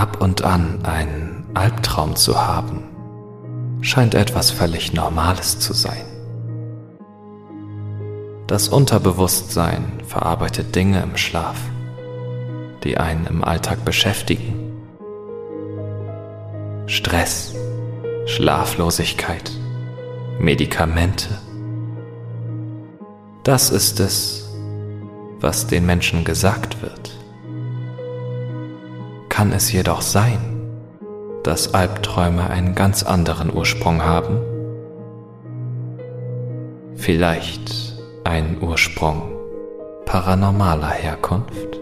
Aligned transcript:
Ab 0.00 0.22
und 0.22 0.44
an 0.44 0.82
einen 0.86 1.44
Albtraum 1.52 2.16
zu 2.16 2.40
haben, 2.40 2.84
scheint 3.82 4.14
etwas 4.14 4.50
völlig 4.50 4.94
Normales 4.94 5.58
zu 5.58 5.74
sein. 5.74 6.06
Das 8.46 8.70
Unterbewusstsein 8.70 9.84
verarbeitet 10.06 10.74
Dinge 10.74 11.02
im 11.02 11.18
Schlaf, 11.18 11.58
die 12.82 12.96
einen 12.96 13.26
im 13.26 13.44
Alltag 13.44 13.84
beschäftigen. 13.84 14.72
Stress, 16.86 17.54
Schlaflosigkeit, 18.24 19.50
Medikamente. 20.38 21.28
Das 23.42 23.68
ist 23.68 24.00
es, 24.00 24.48
was 25.40 25.66
den 25.66 25.84
Menschen 25.84 26.24
gesagt 26.24 26.80
wird. 26.80 27.19
Kann 29.40 29.52
es 29.52 29.72
jedoch 29.72 30.02
sein, 30.02 30.38
dass 31.44 31.72
Albträume 31.72 32.50
einen 32.50 32.74
ganz 32.74 33.02
anderen 33.02 33.50
Ursprung 33.50 34.02
haben? 34.02 34.38
Vielleicht 36.94 37.96
einen 38.24 38.58
Ursprung 38.60 39.32
paranormaler 40.04 40.90
Herkunft? 40.90 41.80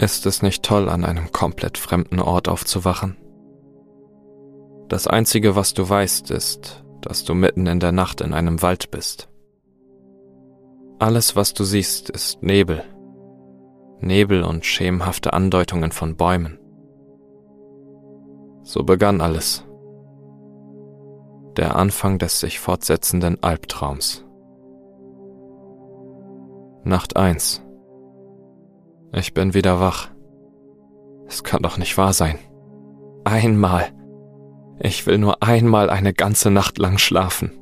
Ist 0.00 0.24
es 0.24 0.40
nicht 0.40 0.62
toll, 0.62 0.88
an 0.88 1.04
einem 1.04 1.30
komplett 1.30 1.76
fremden 1.76 2.20
Ort 2.20 2.48
aufzuwachen? 2.48 3.18
Das 4.88 5.06
Einzige, 5.06 5.56
was 5.56 5.74
du 5.74 5.86
weißt, 5.86 6.30
ist, 6.30 6.82
dass 7.02 7.24
du 7.24 7.34
mitten 7.34 7.66
in 7.66 7.80
der 7.80 7.92
Nacht 7.92 8.22
in 8.22 8.32
einem 8.32 8.62
Wald 8.62 8.90
bist. 8.90 9.28
Alles, 10.98 11.36
was 11.36 11.52
du 11.52 11.64
siehst, 11.64 12.08
ist 12.08 12.42
Nebel. 12.42 12.82
Nebel 14.00 14.42
und 14.42 14.64
schemenhafte 14.64 15.34
Andeutungen 15.34 15.92
von 15.92 16.16
Bäumen. 16.16 16.58
So 18.62 18.82
begann 18.84 19.20
alles. 19.20 19.66
Der 21.58 21.76
Anfang 21.76 22.18
des 22.18 22.40
sich 22.40 22.58
fortsetzenden 22.58 23.42
Albtraums. 23.42 24.24
Nacht 26.84 27.18
1 27.18 27.62
ich 29.12 29.34
bin 29.34 29.54
wieder 29.54 29.80
wach. 29.80 30.08
Es 31.26 31.44
kann 31.44 31.62
doch 31.62 31.78
nicht 31.78 31.96
wahr 31.98 32.12
sein. 32.12 32.38
Einmal. 33.24 33.88
Ich 34.80 35.06
will 35.06 35.18
nur 35.18 35.42
einmal 35.42 35.90
eine 35.90 36.14
ganze 36.14 36.50
Nacht 36.50 36.78
lang 36.78 36.98
schlafen. 36.98 37.52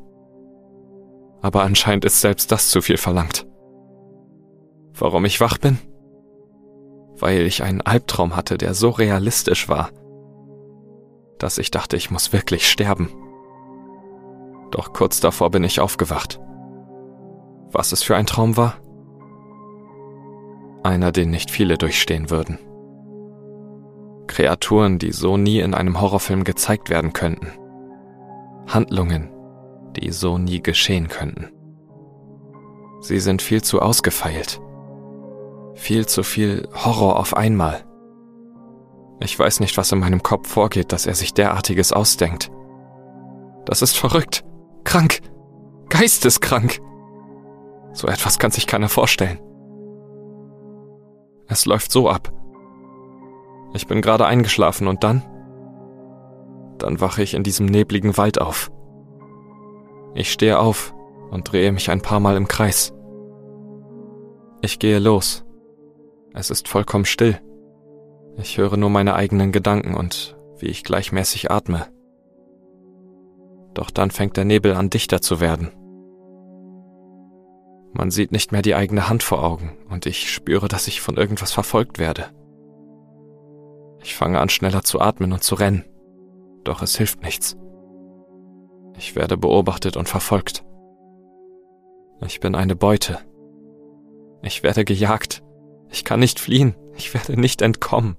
Aber 1.40 1.62
anscheinend 1.62 2.04
ist 2.04 2.20
selbst 2.20 2.52
das 2.52 2.70
zu 2.70 2.80
viel 2.80 2.96
verlangt. 2.96 3.46
Warum 4.94 5.24
ich 5.24 5.40
wach 5.40 5.58
bin? 5.58 5.78
Weil 7.16 7.42
ich 7.42 7.62
einen 7.62 7.80
Albtraum 7.80 8.36
hatte, 8.36 8.58
der 8.58 8.74
so 8.74 8.90
realistisch 8.90 9.68
war, 9.68 9.90
dass 11.38 11.58
ich 11.58 11.70
dachte, 11.70 11.96
ich 11.96 12.10
muss 12.10 12.32
wirklich 12.32 12.68
sterben. 12.68 13.10
Doch 14.70 14.92
kurz 14.92 15.20
davor 15.20 15.50
bin 15.50 15.64
ich 15.64 15.80
aufgewacht. 15.80 16.40
Was 17.70 17.92
es 17.92 18.02
für 18.02 18.16
ein 18.16 18.26
Traum 18.26 18.56
war? 18.56 18.76
Einer, 20.88 21.12
den 21.12 21.30
nicht 21.30 21.50
viele 21.50 21.78
durchstehen 21.78 22.30
würden. 22.30 22.58
Kreaturen, 24.26 24.98
die 24.98 25.12
so 25.12 25.36
nie 25.36 25.60
in 25.60 25.74
einem 25.74 26.00
Horrorfilm 26.00 26.44
gezeigt 26.44 26.90
werden 26.90 27.12
könnten. 27.12 27.52
Handlungen, 28.66 29.30
die 29.96 30.10
so 30.10 30.38
nie 30.38 30.62
geschehen 30.62 31.08
könnten. 31.08 31.48
Sie 33.00 33.20
sind 33.20 33.42
viel 33.42 33.62
zu 33.62 33.80
ausgefeilt. 33.80 34.60
Viel 35.74 36.06
zu 36.06 36.22
viel 36.22 36.68
Horror 36.74 37.18
auf 37.18 37.36
einmal. 37.36 37.84
Ich 39.20 39.38
weiß 39.38 39.60
nicht, 39.60 39.76
was 39.76 39.92
in 39.92 40.00
meinem 40.00 40.22
Kopf 40.22 40.48
vorgeht, 40.48 40.92
dass 40.92 41.06
er 41.06 41.14
sich 41.14 41.34
derartiges 41.34 41.92
ausdenkt. 41.92 42.50
Das 43.64 43.82
ist 43.82 43.96
verrückt. 43.96 44.44
Krank. 44.84 45.20
Geisteskrank. 45.88 46.80
So 47.92 48.08
etwas 48.08 48.38
kann 48.38 48.50
sich 48.50 48.66
keiner 48.66 48.88
vorstellen. 48.88 49.40
Es 51.48 51.66
läuft 51.66 51.90
so 51.90 52.08
ab. 52.08 52.32
Ich 53.74 53.86
bin 53.86 54.02
gerade 54.02 54.26
eingeschlafen 54.26 54.86
und 54.86 55.02
dann? 55.02 55.22
Dann 56.78 57.00
wache 57.00 57.22
ich 57.22 57.34
in 57.34 57.42
diesem 57.42 57.66
nebligen 57.66 58.16
Wald 58.16 58.40
auf. 58.40 58.70
Ich 60.14 60.30
stehe 60.30 60.58
auf 60.58 60.94
und 61.30 61.50
drehe 61.50 61.72
mich 61.72 61.90
ein 61.90 62.02
paar 62.02 62.20
Mal 62.20 62.36
im 62.36 62.48
Kreis. 62.48 62.94
Ich 64.60 64.78
gehe 64.78 64.98
los. 64.98 65.44
Es 66.34 66.50
ist 66.50 66.68
vollkommen 66.68 67.04
still. 67.04 67.40
Ich 68.36 68.58
höre 68.58 68.76
nur 68.76 68.90
meine 68.90 69.14
eigenen 69.14 69.50
Gedanken 69.52 69.94
und 69.94 70.36
wie 70.58 70.66
ich 70.66 70.84
gleichmäßig 70.84 71.50
atme. 71.50 71.86
Doch 73.74 73.90
dann 73.90 74.10
fängt 74.10 74.36
der 74.36 74.44
Nebel 74.44 74.74
an 74.74 74.90
dichter 74.90 75.20
zu 75.20 75.40
werden. 75.40 75.70
Man 77.92 78.10
sieht 78.10 78.32
nicht 78.32 78.52
mehr 78.52 78.62
die 78.62 78.74
eigene 78.74 79.08
Hand 79.08 79.22
vor 79.22 79.42
Augen 79.42 79.76
und 79.88 80.06
ich 80.06 80.32
spüre, 80.32 80.68
dass 80.68 80.88
ich 80.88 81.00
von 81.00 81.16
irgendwas 81.16 81.52
verfolgt 81.52 81.98
werde. 81.98 82.26
Ich 84.02 84.14
fange 84.14 84.40
an 84.40 84.48
schneller 84.48 84.82
zu 84.82 85.00
atmen 85.00 85.32
und 85.32 85.42
zu 85.42 85.54
rennen, 85.54 85.84
doch 86.64 86.82
es 86.82 86.96
hilft 86.96 87.22
nichts. 87.22 87.56
Ich 88.96 89.16
werde 89.16 89.36
beobachtet 89.36 89.96
und 89.96 90.08
verfolgt. 90.08 90.64
Ich 92.26 92.40
bin 92.40 92.54
eine 92.54 92.74
Beute. 92.74 93.20
Ich 94.42 94.62
werde 94.62 94.84
gejagt. 94.84 95.42
Ich 95.90 96.04
kann 96.04 96.20
nicht 96.20 96.40
fliehen. 96.40 96.74
Ich 96.96 97.14
werde 97.14 97.40
nicht 97.40 97.62
entkommen. 97.62 98.16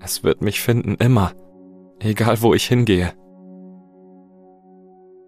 Es 0.00 0.24
wird 0.24 0.40
mich 0.40 0.60
finden 0.60 0.96
immer, 0.96 1.32
egal 2.00 2.40
wo 2.42 2.54
ich 2.54 2.66
hingehe. 2.66 3.12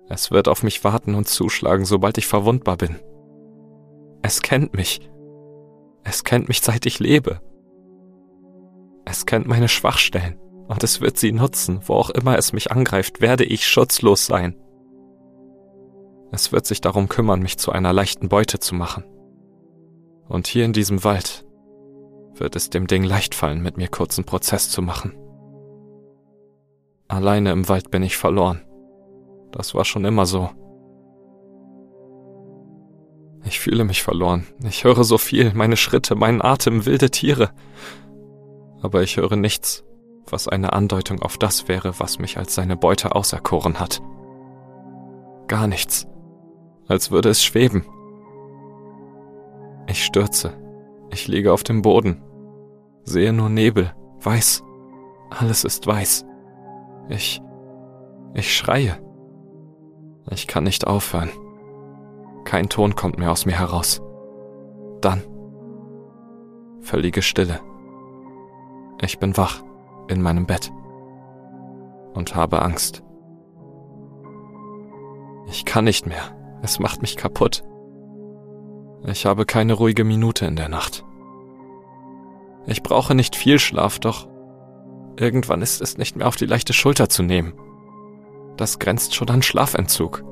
Es 0.08 0.30
wird 0.30 0.48
auf 0.48 0.62
mich 0.62 0.84
warten 0.84 1.14
und 1.14 1.28
zuschlagen, 1.28 1.84
sobald 1.84 2.18
ich 2.18 2.26
verwundbar 2.26 2.76
bin. 2.76 2.98
Es 4.22 4.42
kennt 4.42 4.74
mich. 4.74 5.00
Es 6.04 6.24
kennt 6.24 6.48
mich, 6.48 6.60
seit 6.60 6.86
ich 6.86 6.98
lebe. 6.98 7.40
Es 9.04 9.26
kennt 9.26 9.46
meine 9.46 9.68
Schwachstellen 9.68 10.38
und 10.68 10.82
es 10.84 11.00
wird 11.00 11.18
sie 11.18 11.32
nutzen, 11.32 11.80
wo 11.86 11.94
auch 11.94 12.10
immer 12.10 12.38
es 12.38 12.52
mich 12.52 12.70
angreift, 12.70 13.20
werde 13.20 13.44
ich 13.44 13.66
schutzlos 13.66 14.26
sein. 14.26 14.56
Es 16.30 16.52
wird 16.52 16.66
sich 16.66 16.80
darum 16.80 17.08
kümmern, 17.08 17.40
mich 17.40 17.58
zu 17.58 17.72
einer 17.72 17.92
leichten 17.92 18.28
Beute 18.28 18.58
zu 18.58 18.74
machen. 18.74 19.04
Und 20.28 20.46
hier 20.46 20.64
in 20.64 20.72
diesem 20.72 21.04
Wald 21.04 21.44
wird 22.34 22.56
es 22.56 22.70
dem 22.70 22.86
Ding 22.86 23.04
leicht 23.04 23.34
fallen, 23.34 23.62
mit 23.62 23.76
mir 23.76 23.88
kurzen 23.88 24.24
Prozess 24.24 24.70
zu 24.70 24.80
machen. 24.80 25.14
Alleine 27.08 27.52
im 27.52 27.68
Wald 27.68 27.90
bin 27.90 28.02
ich 28.02 28.16
verloren. 28.16 28.62
Das 29.52 29.74
war 29.74 29.84
schon 29.84 30.04
immer 30.04 30.26
so. 30.26 30.50
Ich 33.44 33.60
fühle 33.60 33.84
mich 33.84 34.02
verloren. 34.02 34.46
Ich 34.64 34.84
höre 34.84 35.04
so 35.04 35.18
viel, 35.18 35.52
meine 35.52 35.76
Schritte, 35.76 36.14
meinen 36.14 36.42
Atem, 36.42 36.86
wilde 36.86 37.10
Tiere. 37.10 37.50
Aber 38.80 39.02
ich 39.02 39.16
höre 39.16 39.36
nichts, 39.36 39.84
was 40.26 40.48
eine 40.48 40.72
Andeutung 40.72 41.20
auf 41.22 41.38
das 41.38 41.68
wäre, 41.68 41.98
was 41.98 42.18
mich 42.18 42.38
als 42.38 42.54
seine 42.54 42.76
Beute 42.76 43.14
auserkoren 43.14 43.78
hat. 43.78 44.00
Gar 45.48 45.66
nichts. 45.66 46.06
Als 46.88 47.10
würde 47.10 47.28
es 47.28 47.44
schweben. 47.44 47.84
Ich 49.86 50.04
stürze. 50.04 50.54
Ich 51.10 51.28
liege 51.28 51.52
auf 51.52 51.62
dem 51.62 51.82
Boden. 51.82 52.22
Sehe 53.04 53.32
nur 53.32 53.50
Nebel. 53.50 53.92
Weiß. 54.20 54.62
Alles 55.30 55.64
ist 55.64 55.86
weiß. 55.86 56.24
Ich. 57.08 57.42
Ich 58.34 58.56
schreie. 58.56 59.01
Ich 60.30 60.46
kann 60.46 60.64
nicht 60.64 60.86
aufhören. 60.86 61.30
Kein 62.44 62.68
Ton 62.68 62.94
kommt 62.94 63.18
mehr 63.18 63.32
aus 63.32 63.46
mir 63.46 63.58
heraus. 63.58 64.00
Dann. 65.00 65.22
Völlige 66.80 67.22
Stille. 67.22 67.60
Ich 69.00 69.18
bin 69.18 69.36
wach 69.36 69.62
in 70.08 70.22
meinem 70.22 70.46
Bett 70.46 70.72
und 72.14 72.34
habe 72.34 72.62
Angst. 72.62 73.02
Ich 75.48 75.64
kann 75.64 75.84
nicht 75.84 76.06
mehr. 76.06 76.36
Es 76.62 76.78
macht 76.78 77.02
mich 77.02 77.16
kaputt. 77.16 77.64
Ich 79.04 79.26
habe 79.26 79.44
keine 79.44 79.72
ruhige 79.74 80.04
Minute 80.04 80.46
in 80.46 80.54
der 80.54 80.68
Nacht. 80.68 81.04
Ich 82.66 82.82
brauche 82.82 83.14
nicht 83.14 83.34
viel 83.34 83.58
Schlaf, 83.58 83.98
doch 83.98 84.28
irgendwann 85.18 85.62
ist 85.62 85.82
es 85.82 85.98
nicht 85.98 86.16
mehr 86.16 86.28
auf 86.28 86.36
die 86.36 86.46
leichte 86.46 86.72
Schulter 86.72 87.08
zu 87.08 87.24
nehmen. 87.24 87.54
Das 88.56 88.78
grenzt 88.78 89.14
schon 89.14 89.30
an 89.30 89.42
Schlafentzug. 89.42 90.22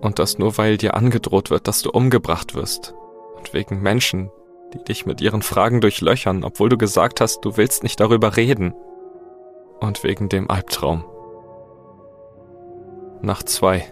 Und 0.00 0.18
das 0.18 0.38
nur, 0.38 0.56
weil 0.58 0.76
dir 0.76 0.94
angedroht 0.94 1.50
wird, 1.50 1.68
dass 1.68 1.82
du 1.82 1.90
umgebracht 1.90 2.54
wirst. 2.54 2.94
Und 3.36 3.52
wegen 3.52 3.82
Menschen, 3.82 4.30
die 4.72 4.82
dich 4.82 5.06
mit 5.06 5.20
ihren 5.20 5.42
Fragen 5.42 5.80
durchlöchern, 5.80 6.44
obwohl 6.44 6.68
du 6.68 6.78
gesagt 6.78 7.20
hast, 7.20 7.40
du 7.40 7.56
willst 7.56 7.82
nicht 7.82 8.00
darüber 8.00 8.36
reden. 8.36 8.74
Und 9.80 10.04
wegen 10.04 10.28
dem 10.28 10.50
Albtraum. 10.50 11.04
Nacht 13.20 13.48
zwei. 13.48 13.84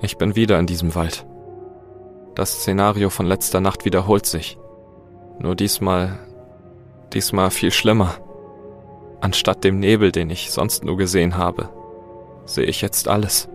Ich 0.00 0.16
bin 0.16 0.36
wieder 0.36 0.58
in 0.58 0.66
diesem 0.66 0.94
Wald. 0.94 1.26
Das 2.34 2.60
Szenario 2.60 3.10
von 3.10 3.26
letzter 3.26 3.60
Nacht 3.60 3.84
wiederholt 3.84 4.26
sich. 4.26 4.58
Nur 5.40 5.56
diesmal, 5.56 6.18
diesmal 7.12 7.50
viel 7.50 7.72
schlimmer. 7.72 8.14
Anstatt 9.20 9.64
dem 9.64 9.80
Nebel, 9.80 10.12
den 10.12 10.30
ich 10.30 10.52
sonst 10.52 10.84
nur 10.84 10.96
gesehen 10.96 11.36
habe, 11.36 11.68
sehe 12.48 12.64
ich 12.64 12.80
jetzt 12.80 13.08
alles. 13.08 13.48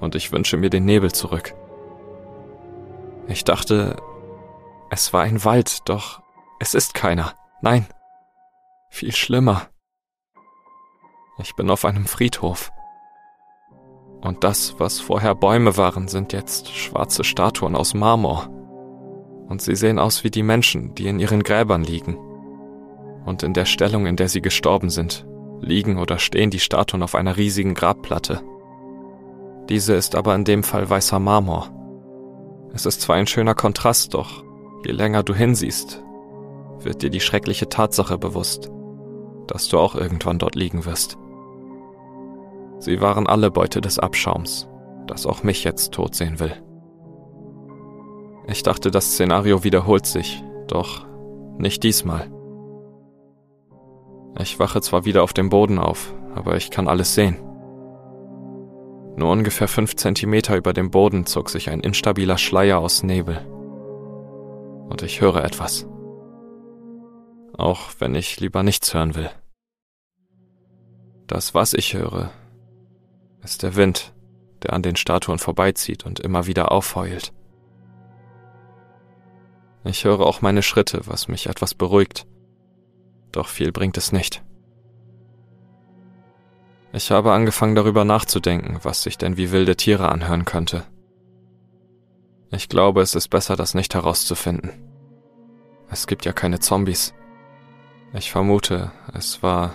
Und 0.00 0.14
ich 0.14 0.32
wünsche 0.32 0.56
mir 0.56 0.70
den 0.70 0.84
Nebel 0.84 1.12
zurück. 1.12 1.54
Ich 3.26 3.44
dachte, 3.44 3.96
es 4.90 5.12
war 5.12 5.22
ein 5.22 5.44
Wald, 5.44 5.88
doch 5.88 6.22
es 6.58 6.74
ist 6.74 6.94
keiner. 6.94 7.34
Nein, 7.62 7.86
viel 8.88 9.12
schlimmer. 9.12 9.68
Ich 11.38 11.54
bin 11.54 11.70
auf 11.70 11.84
einem 11.84 12.06
Friedhof. 12.06 12.70
Und 14.20 14.44
das, 14.44 14.74
was 14.78 15.00
vorher 15.00 15.34
Bäume 15.34 15.76
waren, 15.76 16.08
sind 16.08 16.32
jetzt 16.32 16.70
schwarze 16.70 17.24
Statuen 17.24 17.74
aus 17.74 17.94
Marmor. 17.94 18.48
Und 19.48 19.62
sie 19.62 19.74
sehen 19.74 19.98
aus 19.98 20.22
wie 20.24 20.30
die 20.30 20.42
Menschen, 20.42 20.94
die 20.94 21.08
in 21.08 21.18
ihren 21.18 21.42
Gräbern 21.42 21.82
liegen. 21.82 22.16
Und 23.24 23.42
in 23.42 23.54
der 23.54 23.64
Stellung, 23.64 24.06
in 24.06 24.16
der 24.16 24.28
sie 24.28 24.42
gestorben 24.42 24.90
sind, 24.90 25.26
liegen 25.60 25.98
oder 25.98 26.18
stehen 26.18 26.50
die 26.50 26.60
Statuen 26.60 27.02
auf 27.02 27.14
einer 27.14 27.36
riesigen 27.36 27.74
Grabplatte. 27.74 28.40
Diese 29.68 29.94
ist 29.94 30.14
aber 30.14 30.34
in 30.34 30.44
dem 30.44 30.62
Fall 30.62 30.88
weißer 30.88 31.18
Marmor. 31.18 31.70
Es 32.72 32.86
ist 32.86 33.02
zwar 33.02 33.16
ein 33.16 33.26
schöner 33.26 33.54
Kontrast, 33.54 34.14
doch 34.14 34.44
je 34.84 34.92
länger 34.92 35.22
du 35.22 35.34
hinsiehst, 35.34 36.02
wird 36.80 37.02
dir 37.02 37.10
die 37.10 37.20
schreckliche 37.20 37.68
Tatsache 37.68 38.18
bewusst, 38.18 38.70
dass 39.46 39.68
du 39.68 39.78
auch 39.78 39.94
irgendwann 39.94 40.38
dort 40.38 40.54
liegen 40.54 40.84
wirst. 40.84 41.18
Sie 42.78 43.00
waren 43.00 43.26
alle 43.26 43.50
Beute 43.50 43.80
des 43.80 43.98
Abschaums, 43.98 44.68
das 45.06 45.26
auch 45.26 45.42
mich 45.42 45.64
jetzt 45.64 45.92
tot 45.92 46.14
sehen 46.14 46.40
will. 46.40 46.54
Ich 48.46 48.62
dachte, 48.62 48.90
das 48.90 49.12
Szenario 49.12 49.62
wiederholt 49.64 50.06
sich, 50.06 50.42
doch 50.66 51.06
nicht 51.58 51.82
diesmal. 51.82 52.30
Ich 54.38 54.58
wache 54.58 54.80
zwar 54.80 55.04
wieder 55.04 55.22
auf 55.22 55.32
dem 55.32 55.48
Boden 55.48 55.78
auf, 55.78 56.14
aber 56.34 56.56
ich 56.56 56.70
kann 56.70 56.88
alles 56.88 57.14
sehen. 57.14 57.36
Nur 59.16 59.30
ungefähr 59.30 59.68
fünf 59.68 59.96
Zentimeter 59.96 60.56
über 60.56 60.72
dem 60.72 60.90
Boden 60.90 61.26
zog 61.26 61.50
sich 61.50 61.68
ein 61.68 61.80
instabiler 61.80 62.38
Schleier 62.38 62.78
aus 62.78 63.02
Nebel. 63.02 63.44
Und 64.88 65.02
ich 65.02 65.20
höre 65.20 65.44
etwas. 65.44 65.86
Auch 67.56 67.90
wenn 67.98 68.14
ich 68.14 68.40
lieber 68.40 68.62
nichts 68.62 68.94
hören 68.94 69.14
will. 69.14 69.30
Das, 71.26 71.54
was 71.54 71.74
ich 71.74 71.94
höre, 71.94 72.30
ist 73.42 73.62
der 73.62 73.76
Wind, 73.76 74.14
der 74.62 74.72
an 74.72 74.82
den 74.82 74.96
Statuen 74.96 75.38
vorbeizieht 75.38 76.06
und 76.06 76.20
immer 76.20 76.46
wieder 76.46 76.72
aufheult. 76.72 77.32
Ich 79.84 80.04
höre 80.04 80.20
auch 80.20 80.42
meine 80.42 80.62
Schritte, 80.62 81.02
was 81.04 81.28
mich 81.28 81.46
etwas 81.46 81.74
beruhigt. 81.74 82.26
Doch 83.32 83.48
viel 83.48 83.72
bringt 83.72 83.96
es 83.96 84.12
nicht. 84.12 84.42
Ich 86.92 87.10
habe 87.10 87.32
angefangen 87.32 87.76
darüber 87.76 88.04
nachzudenken, 88.04 88.80
was 88.82 89.02
sich 89.02 89.16
denn 89.16 89.36
wie 89.36 89.52
wilde 89.52 89.76
Tiere 89.76 90.08
anhören 90.08 90.44
könnte. 90.44 90.84
Ich 92.50 92.68
glaube, 92.68 93.00
es 93.00 93.14
ist 93.14 93.28
besser, 93.28 93.54
das 93.54 93.74
nicht 93.74 93.94
herauszufinden. 93.94 94.72
Es 95.88 96.08
gibt 96.08 96.24
ja 96.24 96.32
keine 96.32 96.58
Zombies. 96.58 97.14
Ich 98.12 98.32
vermute, 98.32 98.90
es 99.14 99.42
war 99.42 99.74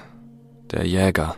der 0.72 0.86
Jäger. 0.86 1.38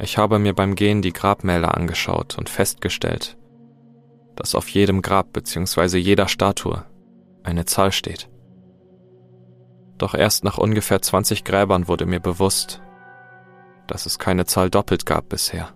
Ich 0.00 0.16
habe 0.16 0.38
mir 0.38 0.54
beim 0.54 0.74
Gehen 0.74 1.02
die 1.02 1.12
Grabmäler 1.12 1.74
angeschaut 1.74 2.38
und 2.38 2.48
festgestellt, 2.48 3.36
dass 4.36 4.54
auf 4.54 4.68
jedem 4.70 5.02
Grab 5.02 5.32
bzw. 5.32 5.98
jeder 5.98 6.28
Statue 6.28 6.84
eine 7.42 7.66
Zahl 7.66 7.92
steht. 7.92 8.28
Doch 9.98 10.14
erst 10.14 10.44
nach 10.44 10.58
ungefähr 10.58 11.00
20 11.00 11.44
Gräbern 11.44 11.88
wurde 11.88 12.06
mir 12.06 12.20
bewusst, 12.20 12.82
dass 13.86 14.06
es 14.06 14.18
keine 14.18 14.44
Zahl 14.44 14.70
doppelt 14.70 15.06
gab 15.06 15.28
bisher. 15.28 15.70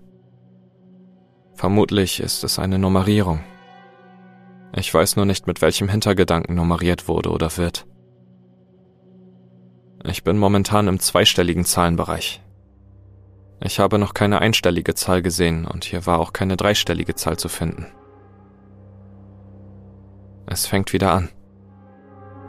Vermutlich 1.54 2.20
ist 2.20 2.44
es 2.44 2.58
eine 2.58 2.78
Nummerierung. 2.78 3.40
Ich 4.74 4.92
weiß 4.92 5.16
nur 5.16 5.26
nicht, 5.26 5.46
mit 5.46 5.62
welchem 5.62 5.88
Hintergedanken 5.88 6.54
nummeriert 6.54 7.08
wurde 7.08 7.30
oder 7.30 7.56
wird. 7.56 7.86
Ich 10.04 10.24
bin 10.24 10.38
momentan 10.38 10.88
im 10.88 10.98
zweistelligen 10.98 11.64
Zahlenbereich. 11.64 12.42
Ich 13.62 13.78
habe 13.78 13.98
noch 13.98 14.14
keine 14.14 14.40
einstellige 14.40 14.94
Zahl 14.94 15.20
gesehen 15.20 15.66
und 15.66 15.84
hier 15.84 16.06
war 16.06 16.18
auch 16.18 16.32
keine 16.32 16.56
dreistellige 16.56 17.14
Zahl 17.14 17.36
zu 17.36 17.48
finden. 17.48 17.86
Es 20.46 20.66
fängt 20.66 20.92
wieder 20.92 21.12
an. 21.12 21.28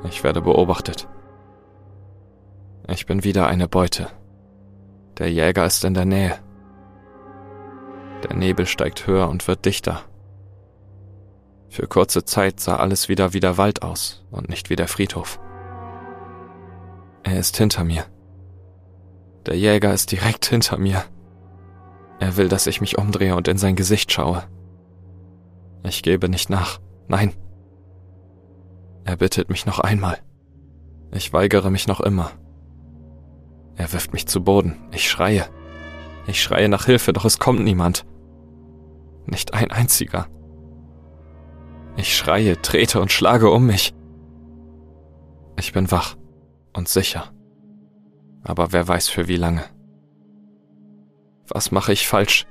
Ich 0.08 0.24
werde 0.24 0.42
beobachtet. 0.42 1.08
Ich 2.88 3.06
bin 3.06 3.24
wieder 3.24 3.48
eine 3.48 3.68
Beute. 3.68 4.08
Der 5.18 5.32
Jäger 5.32 5.66
ist 5.66 5.84
in 5.84 5.94
der 5.94 6.06
Nähe. 6.06 6.38
Der 8.24 8.36
Nebel 8.36 8.66
steigt 8.66 9.08
höher 9.08 9.30
und 9.30 9.48
wird 9.48 9.66
dichter. 9.66 10.04
Für 11.70 11.88
kurze 11.88 12.26
Zeit 12.26 12.60
sah 12.60 12.76
alles 12.78 13.08
wieder 13.08 13.34
wie 13.34 13.40
der 13.40 13.58
Wald 13.58 13.82
aus 13.82 14.26
und 14.30 14.50
nicht 14.50 14.70
wie 14.70 14.76
der 14.76 14.88
Friedhof. 14.88 15.40
Er 17.24 17.40
ist 17.40 17.56
hinter 17.58 17.84
mir. 17.84 18.06
Der 19.46 19.58
Jäger 19.58 19.94
ist 19.94 20.12
direkt 20.12 20.46
hinter 20.46 20.78
mir. 20.78 21.04
Er 22.20 22.38
will, 22.38 22.50
dass 22.50 22.68
ich 22.68 22.82
mich 22.82 22.98
umdrehe 22.98 23.36
und 23.36 23.48
in 23.48 23.58
sein 23.58 23.76
Gesicht 23.76 24.12
schaue. 24.12 24.44
Ich 25.84 26.04
gebe 26.04 26.30
nicht 26.30 26.50
nach. 26.50 26.80
Nein. 27.08 27.34
Er 29.06 29.16
bittet 29.16 29.50
mich 29.50 29.66
noch 29.66 29.80
einmal. 29.80 30.18
Ich 31.12 31.34
weigere 31.34 31.72
mich 31.72 31.88
noch 31.88 32.00
immer. 32.02 32.32
Er 33.82 33.92
wirft 33.94 34.14
mich 34.14 34.28
zu 34.28 34.44
Boden. 34.44 34.78
Ich 34.92 35.10
schreie. 35.10 35.48
Ich 36.28 36.42
schreie 36.42 36.70
nach 36.70 36.86
Hilfe, 36.86 37.14
doch 37.14 37.26
es 37.26 37.40
kommt 37.40 37.62
niemand. 37.62 38.06
Nicht 39.26 39.54
ein 39.54 39.72
einziger. 39.72 40.28
Ich 41.98 42.16
schreie, 42.16 42.62
trete 42.62 43.02
und 43.02 43.12
schlage 43.12 43.50
um 43.50 43.66
mich. 43.66 43.94
Ich 45.58 45.74
bin 45.74 45.92
wach 45.92 46.16
und 46.74 46.88
sicher 46.88 47.32
aber 48.44 48.72
wer 48.72 48.88
weiß 48.88 49.10
für 49.10 49.28
wie 49.28 49.38
lange. 49.38 49.64
Was 51.48 51.72
mache 51.72 51.94
ich 51.94 52.08
falsch? 52.08 52.46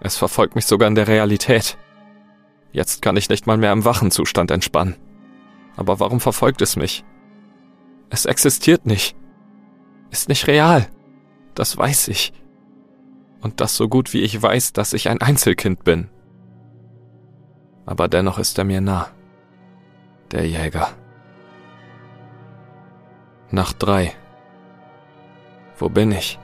Es 0.00 0.16
verfolgt 0.16 0.54
mich 0.54 0.66
sogar 0.66 0.88
in 0.88 0.94
der 0.94 1.08
Realität. 1.08 1.78
Jetzt 2.72 3.02
kann 3.02 3.16
ich 3.16 3.28
nicht 3.28 3.46
mal 3.46 3.56
mehr 3.56 3.72
im 3.72 3.84
wachen 3.84 4.10
Zustand 4.10 4.50
entspannen. 4.50 4.96
Aber 5.76 6.00
warum 6.00 6.20
verfolgt 6.20 6.62
es 6.62 6.76
mich? 6.76 7.04
Es 8.10 8.26
existiert 8.26 8.86
nicht. 8.86 9.16
Ist 10.14 10.28
nicht 10.28 10.46
real. 10.46 10.86
Das 11.56 11.76
weiß 11.76 12.06
ich. 12.06 12.32
Und 13.40 13.60
das 13.60 13.76
so 13.76 13.88
gut 13.88 14.12
wie 14.12 14.20
ich 14.20 14.40
weiß, 14.40 14.72
dass 14.72 14.92
ich 14.92 15.08
ein 15.08 15.20
Einzelkind 15.20 15.82
bin. 15.82 16.08
Aber 17.84 18.06
dennoch 18.06 18.38
ist 18.38 18.56
er 18.56 18.62
mir 18.62 18.80
nah. 18.80 19.08
Der 20.30 20.46
Jäger. 20.46 20.90
Nacht 23.50 23.82
drei. 23.82 24.12
Wo 25.78 25.88
bin 25.88 26.12
ich? 26.12 26.38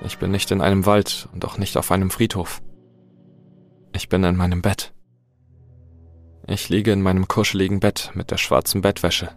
Ich 0.00 0.18
bin 0.18 0.32
nicht 0.32 0.50
in 0.50 0.62
einem 0.62 0.84
Wald 0.84 1.28
und 1.32 1.44
auch 1.44 1.58
nicht 1.58 1.76
auf 1.76 1.92
einem 1.92 2.10
Friedhof. 2.10 2.60
Ich 3.92 4.08
bin 4.08 4.24
in 4.24 4.34
meinem 4.34 4.62
Bett. 4.62 4.92
Ich 6.48 6.68
liege 6.68 6.90
in 6.90 7.02
meinem 7.02 7.28
kuscheligen 7.28 7.78
Bett 7.78 8.10
mit 8.14 8.32
der 8.32 8.38
schwarzen 8.38 8.80
Bettwäsche. 8.80 9.30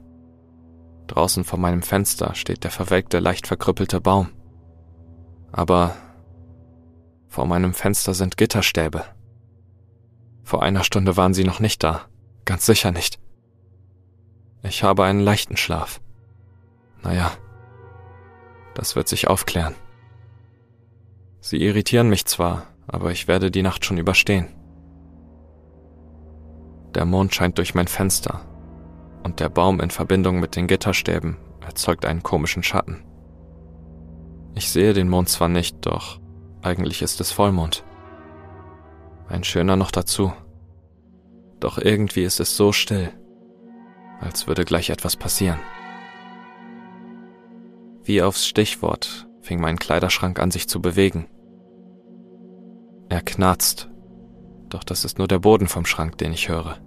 Draußen 1.07 1.43
vor 1.43 1.59
meinem 1.59 1.81
Fenster 1.81 2.33
steht 2.35 2.63
der 2.63 2.71
verwelkte, 2.71 3.19
leicht 3.19 3.47
verkrüppelte 3.47 4.01
Baum. 4.01 4.29
Aber 5.51 5.95
vor 7.27 7.45
meinem 7.45 7.73
Fenster 7.73 8.13
sind 8.13 8.37
Gitterstäbe. 8.37 9.03
Vor 10.43 10.63
einer 10.63 10.83
Stunde 10.83 11.17
waren 11.17 11.33
sie 11.33 11.43
noch 11.43 11.59
nicht 11.59 11.83
da. 11.83 12.05
Ganz 12.45 12.65
sicher 12.65 12.91
nicht. 12.91 13.19
Ich 14.63 14.83
habe 14.83 15.03
einen 15.03 15.19
leichten 15.19 15.57
Schlaf. 15.57 16.01
Naja, 17.03 17.31
das 18.73 18.95
wird 18.95 19.07
sich 19.07 19.27
aufklären. 19.27 19.75
Sie 21.39 21.57
irritieren 21.57 22.09
mich 22.09 22.25
zwar, 22.25 22.67
aber 22.87 23.11
ich 23.11 23.27
werde 23.27 23.51
die 23.51 23.61
Nacht 23.61 23.85
schon 23.85 23.97
überstehen. 23.97 24.47
Der 26.95 27.05
Mond 27.05 27.35
scheint 27.35 27.57
durch 27.57 27.75
mein 27.75 27.87
Fenster. 27.87 28.41
Und 29.25 29.39
der 29.39 29.49
Baum 29.49 29.79
in 29.81 29.89
Verbindung 29.89 30.39
mit 30.39 30.55
den 30.55 30.67
Gitterstäben 30.67 31.37
erzeugt 31.65 32.05
einen 32.05 32.21
komischen 32.21 32.61
Schatten. 32.61 33.03
Ich 34.53 34.69
sehe 34.69 34.93
den 34.93 35.09
Mond 35.09 35.29
zwar 35.29 35.49
nicht, 35.49 35.77
doch 35.87 36.19
eigentlich 36.61 37.01
ist 37.01 37.19
es 37.19 37.31
Vollmond. 37.31 37.83
Ein 39.27 39.43
schöner 39.43 39.77
noch 39.77 39.89
dazu. 39.89 40.31
Doch 41.59 41.79
irgendwie 41.79 42.21
ist 42.21 42.39
es 42.39 42.55
so 42.55 42.71
still, 42.71 43.11
als 44.21 44.45
würde 44.45 44.63
gleich 44.63 44.91
etwas 44.91 45.15
passieren. 45.15 45.59
Wie 48.03 48.21
aufs 48.21 48.45
Stichwort 48.45 49.27
fing 49.41 49.59
mein 49.59 49.79
Kleiderschrank 49.79 50.39
an 50.39 50.51
sich 50.51 50.69
zu 50.69 50.83
bewegen. 50.83 51.25
Er 53.09 53.21
knarzt, 53.21 53.89
doch 54.69 54.83
das 54.83 55.03
ist 55.03 55.17
nur 55.17 55.27
der 55.27 55.39
Boden 55.39 55.67
vom 55.67 55.87
Schrank, 55.87 56.19
den 56.19 56.31
ich 56.31 56.47
höre. 56.47 56.77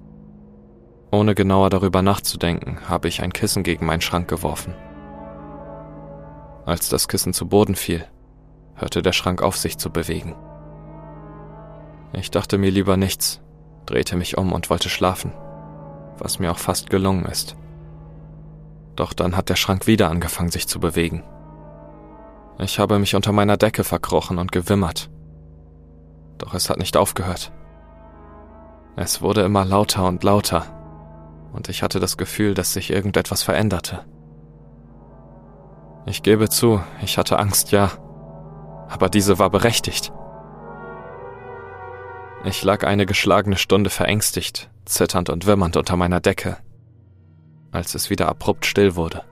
Ohne 1.11 1.35
genauer 1.35 1.71
darüber 1.71 2.03
nachzudenken, 2.03 2.79
habe 2.89 3.09
ich 3.09 3.23
ein 3.23 3.33
Kissen 3.33 3.63
gegen 3.63 3.87
meinen 3.87 4.03
Schrank 4.03 4.29
geworfen. 4.29 4.75
Als 6.67 6.91
das 6.91 7.09
Kissen 7.09 7.33
zu 7.33 7.49
Boden 7.49 7.77
fiel, 7.77 8.05
hörte 8.75 9.01
der 9.01 9.13
Schrank 9.13 9.43
auf 9.43 9.57
sich 9.57 9.79
zu 9.79 9.91
bewegen. 9.91 10.37
Ich 12.13 12.31
dachte 12.31 12.59
mir 12.59 12.71
lieber 12.71 12.99
nichts, 12.99 13.41
drehte 13.87 14.17
mich 14.17 14.37
um 14.37 14.53
und 14.53 14.69
wollte 14.69 14.91
schlafen, 14.91 15.33
was 16.19 16.39
mir 16.39 16.53
auch 16.53 16.59
fast 16.59 16.91
gelungen 16.91 17.25
ist. 17.25 17.57
Doch 18.97 19.15
dann 19.15 19.35
hat 19.37 19.49
der 19.49 19.57
Schrank 19.57 19.87
wieder 19.87 20.11
angefangen 20.11 20.51
sich 20.51 20.69
zu 20.69 20.79
bewegen. 20.79 21.23
Ich 22.59 22.79
habe 22.79 22.99
mich 22.99 23.15
unter 23.15 23.33
meiner 23.33 23.57
Decke 23.57 23.85
verkrochen 23.85 24.39
und 24.39 24.53
gewimmert. 24.53 25.09
Doch 26.37 26.53
es 26.53 26.69
hat 26.69 26.79
nicht 26.79 26.97
aufgehört. 26.97 27.53
Es 28.97 29.23
wurde 29.23 29.43
immer 29.43 29.65
lauter 29.65 30.07
und 30.07 30.25
lauter, 30.25 30.67
und 31.59 31.69
ich 31.69 31.83
hatte 31.83 31.99
das 31.99 32.17
Gefühl, 32.17 32.55
dass 32.55 32.73
sich 32.73 32.93
irgendetwas 32.93 33.43
veränderte. 33.43 34.05
Ich 36.07 36.23
gebe 36.23 36.49
zu, 36.49 36.81
ich 37.03 37.19
hatte 37.19 37.41
Angst, 37.41 37.73
ja. 37.73 37.91
Aber 38.89 39.09
diese 39.09 39.41
war 39.41 39.51
berechtigt. 39.51 40.13
Ich 42.45 42.63
lag 42.63 42.87
eine 42.87 43.07
geschlagene 43.07 43.57
Stunde 43.57 43.91
verängstigt, 43.91 44.71
zitternd 44.85 45.31
und 45.31 45.47
wimmernd 45.47 45.77
unter 45.77 45.97
meiner 45.97 46.21
Decke, 46.21 46.59
als 47.73 47.97
es 47.97 48.09
wieder 48.09 48.29
abrupt 48.29 48.65
still 48.65 48.95
wurde. 48.95 49.25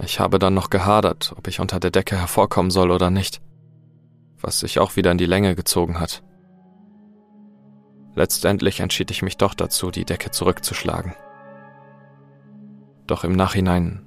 Ich 0.00 0.18
habe 0.18 0.40
dann 0.40 0.52
noch 0.52 0.68
gehadert, 0.68 1.32
ob 1.38 1.46
ich 1.46 1.60
unter 1.60 1.78
der 1.78 1.92
Decke 1.92 2.16
hervorkommen 2.16 2.72
soll 2.72 2.90
oder 2.90 3.10
nicht, 3.10 3.40
was 4.40 4.58
sich 4.58 4.80
auch 4.80 4.96
wieder 4.96 5.12
in 5.12 5.18
die 5.18 5.26
Länge 5.26 5.54
gezogen 5.54 6.00
hat. 6.00 6.24
Letztendlich 8.14 8.80
entschied 8.80 9.10
ich 9.10 9.22
mich 9.22 9.36
doch 9.36 9.54
dazu, 9.54 9.90
die 9.90 10.04
Decke 10.04 10.30
zurückzuschlagen. 10.30 11.14
Doch 13.06 13.24
im 13.24 13.32
Nachhinein 13.32 14.04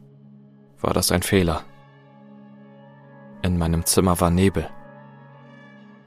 war 0.79 0.93
das 0.93 1.11
ein 1.11 1.23
Fehler. 1.23 1.63
In 3.41 3.57
meinem 3.57 3.85
Zimmer 3.85 4.19
war 4.19 4.29
Nebel. 4.29 4.69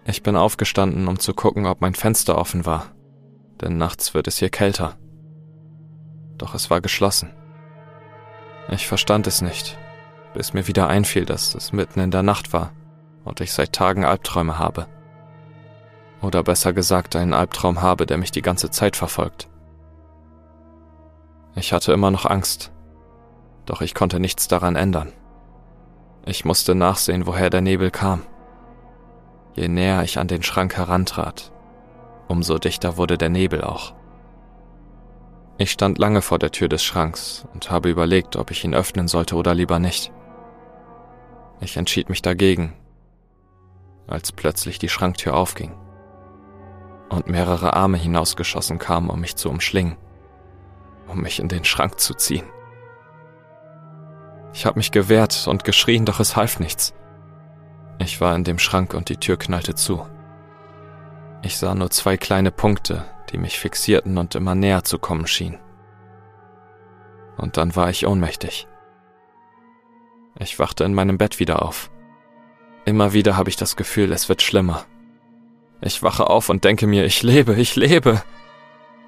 Ich 0.05 0.23
bin 0.23 0.37
aufgestanden, 0.37 1.07
um 1.09 1.19
zu 1.19 1.35
gucken, 1.35 1.67
ob 1.67 1.81
mein 1.81 1.95
Fenster 1.95 2.39
offen 2.39 2.65
war, 2.65 2.87
denn 3.61 3.77
nachts 3.77 4.15
wird 4.15 4.27
es 4.27 4.39
hier 4.39 4.51
kälter. 4.51 4.97
Doch 6.39 6.55
es 6.55 6.71
war 6.71 6.81
geschlossen. 6.81 7.31
Ich 8.71 8.87
verstand 8.87 9.27
es 9.27 9.43
nicht, 9.43 9.77
bis 10.35 10.55
mir 10.55 10.67
wieder 10.67 10.89
einfiel, 10.89 11.25
dass 11.25 11.55
es 11.55 11.73
mitten 11.73 12.01
in 12.01 12.11
der 12.11 12.23
Nacht 12.23 12.53
war 12.53 12.73
und 13.25 13.41
ich 13.41 13.53
seit 13.53 13.73
Tagen 13.73 14.05
Albträume 14.05 14.59
habe. 14.59 14.87
Oder 16.21 16.43
besser 16.43 16.73
gesagt 16.73 17.15
einen 17.17 17.33
Albtraum 17.33 17.81
habe, 17.81 18.07
der 18.07 18.19
mich 18.19 18.31
die 18.31 18.43
ganze 18.43 18.71
Zeit 18.71 18.97
verfolgt. 18.97 19.49
Ich 21.55 21.73
hatte 21.73 21.93
immer 21.93 22.11
noch 22.11 22.27
Angst, 22.27 22.73
doch 23.67 23.81
ich 23.81 23.95
konnte 23.95 24.21
nichts 24.21 24.49
daran 24.49 24.77
ändern. 24.77 25.13
Ich 26.25 26.45
musste 26.45 26.75
nachsehen, 26.75 27.27
woher 27.27 27.51
der 27.51 27.61
Nebel 27.61 27.91
kam. 27.91 28.23
Je 29.55 29.69
näher 29.69 30.03
ich 30.03 30.19
an 30.19 30.29
den 30.29 30.43
Schrank 30.43 30.77
herantrat, 30.77 31.53
umso 32.29 32.59
dichter 32.59 32.97
wurde 32.97 33.19
der 33.19 33.29
Nebel 33.29 33.63
auch. 33.63 33.95
Ich 35.57 35.73
stand 35.73 35.99
lange 35.99 36.23
vor 36.23 36.39
der 36.39 36.53
Tür 36.53 36.69
des 36.69 36.85
Schranks 36.85 37.47
und 37.55 37.71
habe 37.71 37.91
überlegt, 37.91 38.37
ob 38.37 38.51
ich 38.53 38.65
ihn 38.65 38.75
öffnen 38.75 39.09
sollte 39.09 39.35
oder 39.35 39.55
lieber 39.55 39.81
nicht. 39.81 40.13
Ich 41.61 41.77
entschied 41.77 42.09
mich 42.09 42.23
dagegen, 42.23 42.75
als 44.07 44.31
plötzlich 44.31 44.79
die 44.79 44.89
Schranktür 44.89 45.35
aufging 45.35 45.75
und 47.09 47.29
mehrere 47.29 47.75
Arme 47.75 47.97
hinausgeschossen 47.97 48.79
kamen, 48.79 49.11
um 49.11 49.21
mich 49.21 49.37
zu 49.37 49.51
umschlingen, 49.51 49.97
um 51.07 51.21
mich 51.21 51.41
in 51.41 51.49
den 51.49 51.65
Schrank 51.65 51.99
zu 52.01 52.15
ziehen. 52.15 52.45
Ich 54.53 54.67
habe 54.67 54.79
mich 54.79 54.91
gewehrt 54.91 55.47
und 55.47 55.65
geschrien, 55.65 56.05
doch 56.05 56.21
es 56.21 56.37
half 56.37 56.59
nichts. 56.59 56.95
Ich 57.99 58.21
war 58.21 58.35
in 58.35 58.45
dem 58.45 58.59
Schrank 58.59 58.95
und 58.95 59.09
die 59.09 59.17
Tür 59.17 59.37
knallte 59.37 59.75
zu. 59.75 60.07
Ich 61.43 61.59
sah 61.59 61.75
nur 61.75 61.91
zwei 61.91 62.17
kleine 62.17 62.51
Punkte, 62.51 63.05
die 63.31 63.39
mich 63.39 63.59
fixierten 63.59 64.19
und 64.19 64.35
immer 64.35 64.55
näher 64.55 64.85
zu 64.85 64.99
kommen 64.99 65.27
schienen. 65.27 65.59
Und 67.37 67.57
dann 67.57 67.77
war 67.77 67.91
ich 67.91 68.07
ohnmächtig. 68.07 68.67
Ich 70.39 70.59
wachte 70.59 70.85
in 70.85 70.95
meinem 70.95 71.19
Bett 71.19 71.39
wieder 71.39 71.63
auf. 71.63 71.91
Immer 72.85 73.13
wieder 73.13 73.37
habe 73.37 73.51
ich 73.51 73.57
das 73.57 73.77
Gefühl, 73.77 74.13
es 74.13 74.29
wird 74.29 74.43
schlimmer. 74.43 74.87
Ich 75.81 76.03
wache 76.03 76.29
auf 76.29 76.49
und 76.49 76.65
denke 76.65 76.87
mir, 76.87 77.05
ich 77.05 77.23
lebe, 77.23 77.55
ich 77.55 77.77
lebe. 77.77 78.23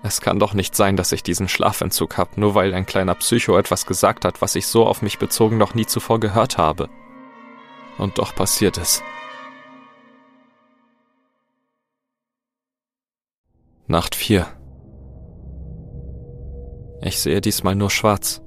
Es 0.02 0.20
kann 0.20 0.38
doch 0.38 0.54
nicht 0.54 0.74
sein, 0.74 0.96
dass 0.96 1.12
ich 1.12 1.22
diesen 1.22 1.48
Schlafentzug 1.48 2.16
habe, 2.16 2.40
nur 2.40 2.54
weil 2.54 2.72
ein 2.72 2.86
kleiner 2.86 3.14
Psycho 3.16 3.58
etwas 3.58 3.86
gesagt 3.86 4.24
hat, 4.24 4.40
was 4.40 4.54
ich 4.54 4.66
so 4.66 4.86
auf 4.86 5.02
mich 5.02 5.18
bezogen 5.18 5.58
noch 5.58 5.74
nie 5.74 5.84
zuvor 5.84 6.20
gehört 6.20 6.58
habe. 6.58 6.88
Und 7.98 8.18
doch 8.18 8.34
passiert 8.34 8.78
es. 8.78 9.02
Nacht 13.86 14.14
4 14.14 14.46
Ich 17.02 17.18
sehe 17.18 17.40
diesmal 17.40 17.74
nur 17.74 17.90
schwarz. 17.90 18.40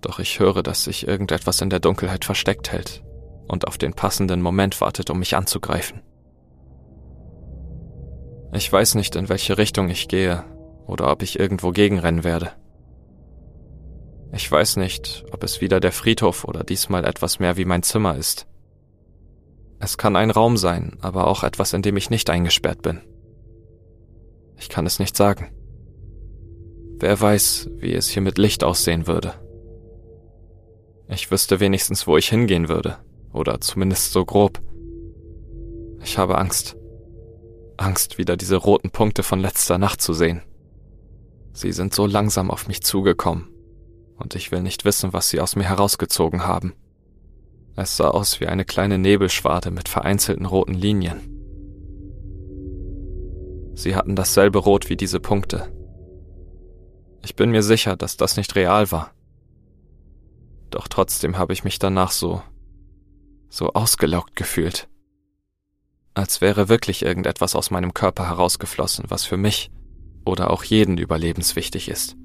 Doch 0.00 0.18
ich 0.18 0.40
höre, 0.40 0.62
dass 0.62 0.84
sich 0.84 1.06
irgendetwas 1.06 1.60
in 1.60 1.68
der 1.68 1.80
Dunkelheit 1.80 2.24
versteckt 2.24 2.72
hält 2.72 3.04
und 3.46 3.68
auf 3.68 3.76
den 3.76 3.92
passenden 3.92 4.40
Moment 4.40 4.80
wartet, 4.80 5.10
um 5.10 5.18
mich 5.18 5.36
anzugreifen. 5.36 6.00
Ich 8.52 8.72
weiß 8.72 8.96
nicht, 8.96 9.14
in 9.16 9.28
welche 9.28 9.58
Richtung 9.58 9.88
ich 9.88 10.08
gehe 10.08 10.44
oder 10.86 11.10
ob 11.10 11.22
ich 11.22 11.38
irgendwo 11.38 11.70
gegenrennen 11.70 12.24
werde. 12.24 12.50
Ich 14.32 14.50
weiß 14.50 14.76
nicht, 14.76 15.24
ob 15.32 15.44
es 15.44 15.60
wieder 15.60 15.80
der 15.80 15.92
Friedhof 15.92 16.44
oder 16.44 16.64
diesmal 16.64 17.04
etwas 17.04 17.38
mehr 17.38 17.56
wie 17.56 17.64
mein 17.64 17.82
Zimmer 17.82 18.16
ist. 18.16 18.46
Es 19.78 19.98
kann 19.98 20.16
ein 20.16 20.30
Raum 20.30 20.56
sein, 20.56 20.96
aber 21.00 21.26
auch 21.26 21.42
etwas, 21.42 21.72
in 21.72 21.82
dem 21.82 21.96
ich 21.96 22.10
nicht 22.10 22.28
eingesperrt 22.28 22.82
bin. 22.82 23.00
Ich 24.58 24.68
kann 24.68 24.86
es 24.86 24.98
nicht 24.98 25.16
sagen. 25.16 25.50
Wer 26.98 27.18
weiß, 27.18 27.70
wie 27.78 27.94
es 27.94 28.08
hier 28.08 28.20
mit 28.20 28.36
Licht 28.36 28.62
aussehen 28.62 29.06
würde. 29.06 29.34
Ich 31.08 31.30
wüsste 31.30 31.60
wenigstens, 31.60 32.06
wo 32.06 32.16
ich 32.16 32.28
hingehen 32.28 32.68
würde, 32.68 32.98
oder 33.32 33.60
zumindest 33.60 34.12
so 34.12 34.24
grob. 34.24 34.60
Ich 36.02 36.18
habe 36.18 36.36
Angst. 36.36 36.76
Angst, 37.80 38.18
wieder 38.18 38.36
diese 38.36 38.56
roten 38.56 38.90
Punkte 38.90 39.22
von 39.22 39.40
letzter 39.40 39.78
Nacht 39.78 40.02
zu 40.02 40.12
sehen. 40.12 40.42
Sie 41.52 41.72
sind 41.72 41.94
so 41.94 42.06
langsam 42.06 42.50
auf 42.50 42.68
mich 42.68 42.82
zugekommen, 42.82 43.48
und 44.16 44.34
ich 44.34 44.52
will 44.52 44.62
nicht 44.62 44.84
wissen, 44.84 45.12
was 45.12 45.30
sie 45.30 45.40
aus 45.40 45.56
mir 45.56 45.64
herausgezogen 45.64 46.46
haben. 46.46 46.74
Es 47.76 47.96
sah 47.96 48.08
aus 48.08 48.40
wie 48.40 48.46
eine 48.46 48.64
kleine 48.64 48.98
Nebelschwade 48.98 49.70
mit 49.70 49.88
vereinzelten 49.88 50.44
roten 50.44 50.74
Linien. 50.74 51.20
Sie 53.74 53.96
hatten 53.96 54.14
dasselbe 54.14 54.58
Rot 54.58 54.90
wie 54.90 54.96
diese 54.96 55.20
Punkte. 55.20 55.72
Ich 57.22 57.34
bin 57.34 57.50
mir 57.50 57.62
sicher, 57.62 57.96
dass 57.96 58.18
das 58.18 58.36
nicht 58.36 58.54
real 58.56 58.92
war. 58.92 59.14
Doch 60.68 60.86
trotzdem 60.86 61.38
habe 61.38 61.54
ich 61.54 61.64
mich 61.64 61.78
danach 61.78 62.10
so, 62.10 62.42
so 63.48 63.72
ausgelaugt 63.72 64.36
gefühlt 64.36 64.89
als 66.14 66.40
wäre 66.40 66.68
wirklich 66.68 67.04
irgendetwas 67.04 67.54
aus 67.54 67.70
meinem 67.70 67.94
Körper 67.94 68.28
herausgeflossen, 68.28 69.06
was 69.08 69.24
für 69.24 69.36
mich 69.36 69.70
oder 70.24 70.50
auch 70.50 70.64
jeden 70.64 70.98
überlebenswichtig 70.98 71.88
ist. 71.88 72.16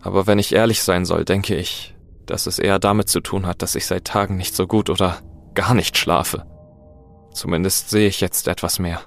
Aber 0.00 0.26
wenn 0.26 0.38
ich 0.38 0.54
ehrlich 0.54 0.82
sein 0.82 1.04
soll, 1.04 1.24
denke 1.24 1.56
ich, 1.56 1.94
dass 2.26 2.46
es 2.46 2.58
eher 2.58 2.78
damit 2.78 3.08
zu 3.08 3.20
tun 3.20 3.46
hat, 3.46 3.62
dass 3.62 3.74
ich 3.74 3.86
seit 3.86 4.04
Tagen 4.04 4.36
nicht 4.36 4.54
so 4.54 4.66
gut 4.66 4.90
oder 4.90 5.18
gar 5.54 5.74
nicht 5.74 5.96
schlafe. 5.96 6.46
Zumindest 7.32 7.90
sehe 7.90 8.08
ich 8.08 8.20
jetzt 8.20 8.48
etwas 8.48 8.78
mehr. 8.78 9.00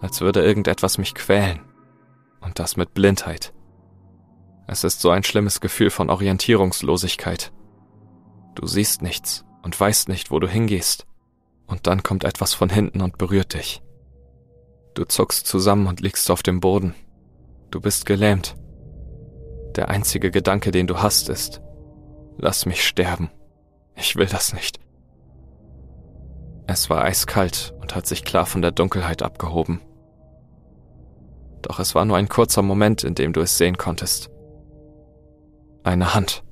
Als 0.00 0.20
würde 0.20 0.42
irgendetwas 0.42 0.98
mich 0.98 1.14
quälen. 1.14 1.60
Und 2.40 2.58
das 2.58 2.76
mit 2.76 2.94
Blindheit. 2.94 3.52
Es 4.66 4.84
ist 4.84 5.00
so 5.00 5.10
ein 5.10 5.22
schlimmes 5.22 5.60
Gefühl 5.60 5.90
von 5.90 6.10
Orientierungslosigkeit. 6.10 7.52
Du 8.54 8.66
siehst 8.66 9.02
nichts 9.02 9.44
und 9.62 9.78
weißt 9.78 10.08
nicht, 10.08 10.30
wo 10.30 10.38
du 10.38 10.48
hingehst 10.48 11.06
und 11.72 11.86
dann 11.88 12.02
kommt 12.04 12.22
etwas 12.22 12.54
von 12.54 12.68
hinten 12.68 13.00
und 13.00 13.18
berührt 13.18 13.54
dich. 13.54 13.82
Du 14.94 15.04
zuckst 15.04 15.46
zusammen 15.46 15.86
und 15.88 16.00
liegst 16.00 16.30
auf 16.30 16.42
dem 16.42 16.60
Boden, 16.60 16.94
Du 17.72 17.80
bist 17.80 18.04
gelähmt. 18.04 18.54
Der 19.76 19.88
einzige 19.88 20.30
Gedanke, 20.30 20.72
den 20.72 20.86
du 20.86 20.98
hast, 20.98 21.30
ist, 21.30 21.62
lass 22.36 22.66
mich 22.66 22.86
sterben. 22.86 23.30
Ich 23.96 24.14
will 24.14 24.26
das 24.26 24.52
nicht. 24.52 24.78
Es 26.66 26.90
war 26.90 27.02
eiskalt 27.02 27.74
und 27.80 27.94
hat 27.94 28.06
sich 28.06 28.24
klar 28.24 28.44
von 28.44 28.60
der 28.60 28.72
Dunkelheit 28.72 29.22
abgehoben. 29.22 29.80
Doch 31.62 31.78
es 31.78 31.94
war 31.94 32.04
nur 32.04 32.18
ein 32.18 32.28
kurzer 32.28 32.60
Moment, 32.60 33.04
in 33.04 33.14
dem 33.14 33.32
du 33.32 33.40
es 33.40 33.56
sehen 33.56 33.78
konntest. 33.78 34.28
Eine 35.82 36.12
Hand. 36.12 36.44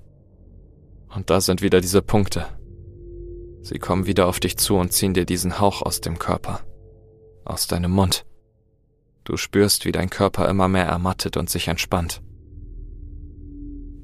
Und 1.15 1.29
da 1.29 1.43
sind 1.43 1.61
wieder 1.61 1.83
diese 1.83 2.01
Punkte. 2.01 2.47
Sie 3.63 3.79
kommen 3.79 4.07
wieder 4.07 4.27
auf 4.27 4.41
dich 4.41 4.57
zu 4.57 4.77
und 4.77 4.93
ziehen 4.93 5.15
dir 5.15 5.25
diesen 5.25 5.61
Hauch 5.61 5.83
aus 5.83 6.01
dem 6.01 6.19
Körper, 6.19 6.61
aus 7.45 7.67
deinem 7.67 7.93
Mund. 7.93 8.25
Du 9.25 9.37
spürst, 9.37 9.85
wie 9.85 9.93
dein 9.93 10.11
Körper 10.11 10.49
immer 10.49 10.69
mehr 10.69 10.87
ermattet 10.87 11.37
und 11.37 11.51
sich 11.51 11.69
entspannt. 11.69 12.23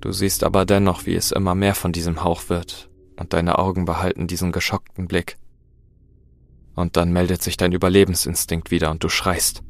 Du 0.01 0.13
siehst 0.13 0.45
aber 0.45 0.67
dennoch, 0.67 1.07
wie 1.07 1.15
es 1.15 1.33
immer 1.33 1.55
mehr 1.55 1.75
von 1.75 1.93
diesem 1.93 2.23
Hauch 2.23 2.49
wird, 2.49 2.91
und 3.17 3.33
deine 3.33 3.59
Augen 3.59 3.87
behalten 3.87 4.27
diesen 4.27 4.53
geschockten 4.53 5.09
Blick. 5.09 5.39
Und 6.75 6.97
dann 6.97 7.13
meldet 7.13 7.43
sich 7.43 7.57
dein 7.57 7.73
Überlebensinstinkt 7.73 8.71
wieder 8.71 8.91
und 8.91 9.03
du 9.03 9.09
schreist. 9.09 9.63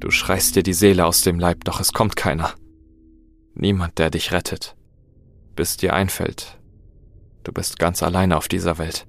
Du 0.00 0.10
schreist 0.10 0.56
dir 0.56 0.62
die 0.62 0.72
Seele 0.72 1.04
aus 1.04 1.20
dem 1.20 1.38
Leib, 1.38 1.64
doch 1.64 1.78
es 1.78 1.92
kommt 1.92 2.16
keiner. 2.16 2.54
Niemand, 3.54 3.98
der 3.98 4.08
dich 4.08 4.32
rettet. 4.32 4.74
Bis 5.54 5.76
dir 5.76 5.92
einfällt, 5.92 6.59
du 7.44 7.52
bist 7.52 7.78
ganz 7.78 8.02
alleine 8.02 8.36
auf 8.36 8.48
dieser 8.48 8.78
Welt. 8.78 9.06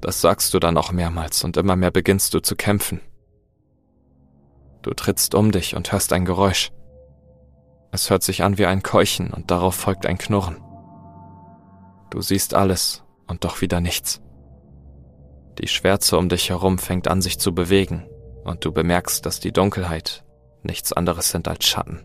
Das 0.00 0.20
sagst 0.20 0.52
du 0.52 0.58
dann 0.58 0.76
auch 0.76 0.90
mehrmals 0.90 1.44
und 1.44 1.56
immer 1.56 1.76
mehr 1.76 1.92
beginnst 1.92 2.34
du 2.34 2.40
zu 2.40 2.56
kämpfen. 2.56 3.00
Du 4.82 4.92
trittst 4.94 5.34
um 5.36 5.52
dich 5.52 5.76
und 5.76 5.92
hörst 5.92 6.12
ein 6.12 6.24
Geräusch. 6.24 6.72
Es 7.92 8.10
hört 8.10 8.24
sich 8.24 8.42
an 8.42 8.58
wie 8.58 8.66
ein 8.66 8.82
Keuchen 8.82 9.30
und 9.32 9.50
darauf 9.52 9.76
folgt 9.76 10.06
ein 10.06 10.18
Knurren. 10.18 10.56
Du 12.10 12.20
siehst 12.20 12.54
alles 12.54 13.04
und 13.28 13.44
doch 13.44 13.60
wieder 13.60 13.80
nichts. 13.80 14.20
Die 15.60 15.68
Schwärze 15.68 16.18
um 16.18 16.28
dich 16.28 16.50
herum 16.50 16.78
fängt 16.78 17.06
an 17.06 17.22
sich 17.22 17.38
zu 17.38 17.54
bewegen 17.54 18.06
und 18.42 18.64
du 18.64 18.72
bemerkst, 18.72 19.24
dass 19.24 19.38
die 19.38 19.52
Dunkelheit 19.52 20.24
nichts 20.62 20.92
anderes 20.92 21.30
sind 21.30 21.46
als 21.46 21.64
Schatten. 21.64 22.00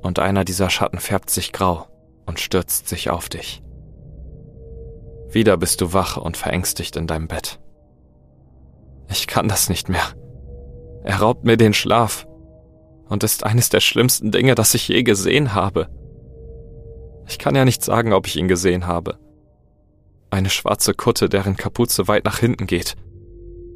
Und 0.00 0.18
einer 0.18 0.44
dieser 0.44 0.70
Schatten 0.70 0.98
färbt 0.98 1.28
sich 1.28 1.52
grau 1.52 1.86
und 2.32 2.40
stürzt 2.40 2.88
sich 2.88 3.10
auf 3.10 3.28
dich. 3.28 3.62
Wieder 5.28 5.58
bist 5.58 5.82
du 5.82 5.92
wach 5.92 6.16
und 6.16 6.38
verängstigt 6.38 6.96
in 6.96 7.06
deinem 7.06 7.28
Bett. 7.28 7.60
Ich 9.10 9.26
kann 9.26 9.48
das 9.48 9.68
nicht 9.68 9.90
mehr. 9.90 10.14
Er 11.04 11.16
raubt 11.16 11.44
mir 11.44 11.58
den 11.58 11.74
Schlaf 11.74 12.26
und 13.06 13.22
ist 13.22 13.44
eines 13.44 13.68
der 13.68 13.80
schlimmsten 13.80 14.30
Dinge, 14.30 14.54
das 14.54 14.72
ich 14.72 14.88
je 14.88 15.02
gesehen 15.02 15.52
habe. 15.52 15.90
Ich 17.28 17.38
kann 17.38 17.54
ja 17.54 17.66
nicht 17.66 17.84
sagen, 17.84 18.14
ob 18.14 18.26
ich 18.26 18.36
ihn 18.36 18.48
gesehen 18.48 18.86
habe. 18.86 19.18
Eine 20.30 20.48
schwarze 20.48 20.94
Kutte, 20.94 21.28
deren 21.28 21.58
Kapuze 21.58 22.08
weit 22.08 22.24
nach 22.24 22.38
hinten 22.38 22.66
geht. 22.66 22.94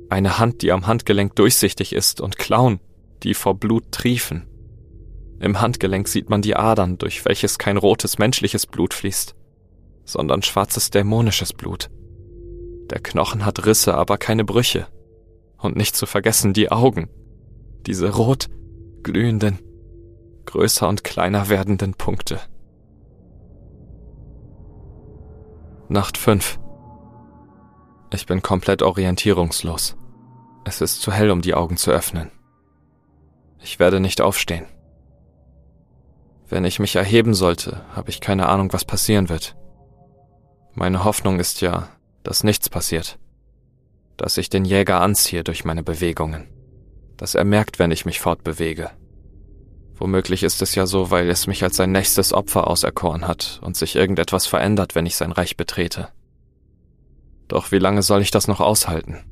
Eine 0.08 0.38
Hand, 0.38 0.62
die 0.62 0.72
am 0.72 0.86
Handgelenk 0.86 1.36
durchsichtig 1.36 1.92
ist 1.92 2.22
und 2.22 2.38
Klauen, 2.38 2.80
die 3.22 3.34
vor 3.34 3.54
Blut 3.54 3.92
triefen. 3.92 4.46
Im 5.38 5.60
Handgelenk 5.60 6.08
sieht 6.08 6.30
man 6.30 6.42
die 6.42 6.56
Adern, 6.56 6.98
durch 6.98 7.24
welches 7.24 7.58
kein 7.58 7.76
rotes 7.76 8.18
menschliches 8.18 8.66
Blut 8.66 8.94
fließt, 8.94 9.34
sondern 10.04 10.42
schwarzes 10.42 10.90
dämonisches 10.90 11.52
Blut. 11.52 11.90
Der 12.90 13.00
Knochen 13.00 13.44
hat 13.44 13.66
Risse, 13.66 13.94
aber 13.94 14.16
keine 14.16 14.44
Brüche. 14.44 14.86
Und 15.58 15.76
nicht 15.76 15.96
zu 15.96 16.06
vergessen 16.06 16.52
die 16.52 16.70
Augen. 16.70 17.08
Diese 17.86 18.14
rot 18.14 18.48
glühenden, 19.02 19.58
größer 20.46 20.88
und 20.88 21.04
kleiner 21.04 21.48
werdenden 21.48 21.94
Punkte. 21.94 22.40
Nacht 25.88 26.18
5. 26.18 26.58
Ich 28.12 28.26
bin 28.26 28.42
komplett 28.42 28.82
orientierungslos. 28.82 29.96
Es 30.64 30.80
ist 30.80 31.00
zu 31.00 31.12
hell, 31.12 31.30
um 31.30 31.42
die 31.42 31.54
Augen 31.54 31.76
zu 31.76 31.92
öffnen. 31.92 32.32
Ich 33.60 33.78
werde 33.78 34.00
nicht 34.00 34.20
aufstehen. 34.20 34.66
Wenn 36.48 36.64
ich 36.64 36.78
mich 36.78 36.94
erheben 36.94 37.34
sollte, 37.34 37.84
habe 37.94 38.10
ich 38.10 38.20
keine 38.20 38.48
Ahnung, 38.48 38.72
was 38.72 38.84
passieren 38.84 39.28
wird. 39.28 39.56
Meine 40.74 41.04
Hoffnung 41.04 41.40
ist 41.40 41.60
ja, 41.60 41.88
dass 42.22 42.44
nichts 42.44 42.68
passiert. 42.68 43.18
Dass 44.16 44.36
ich 44.36 44.48
den 44.48 44.64
Jäger 44.64 45.00
anziehe 45.00 45.42
durch 45.42 45.64
meine 45.64 45.82
Bewegungen. 45.82 46.48
Dass 47.16 47.34
er 47.34 47.44
merkt, 47.44 47.78
wenn 47.78 47.90
ich 47.90 48.06
mich 48.06 48.20
fortbewege. 48.20 48.90
Womöglich 49.96 50.42
ist 50.42 50.60
es 50.62 50.74
ja 50.74 50.86
so, 50.86 51.10
weil 51.10 51.28
es 51.30 51.46
mich 51.46 51.64
als 51.64 51.76
sein 51.76 51.90
nächstes 51.90 52.32
Opfer 52.32 52.68
auserkoren 52.68 53.26
hat 53.26 53.60
und 53.62 53.76
sich 53.76 53.96
irgendetwas 53.96 54.46
verändert, 54.46 54.94
wenn 54.94 55.06
ich 55.06 55.16
sein 55.16 55.32
Reich 55.32 55.56
betrete. 55.56 56.08
Doch 57.48 57.72
wie 57.72 57.78
lange 57.78 58.02
soll 58.02 58.20
ich 58.20 58.30
das 58.30 58.46
noch 58.46 58.60
aushalten? 58.60 59.24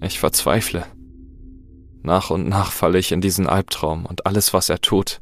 Ich 0.00 0.18
verzweifle. 0.18 0.84
Nach 2.02 2.30
und 2.30 2.48
nach 2.48 2.72
falle 2.72 2.98
ich 2.98 3.12
in 3.12 3.20
diesen 3.20 3.46
Albtraum 3.46 4.04
und 4.04 4.26
alles, 4.26 4.52
was 4.52 4.68
er 4.68 4.80
tut, 4.80 5.20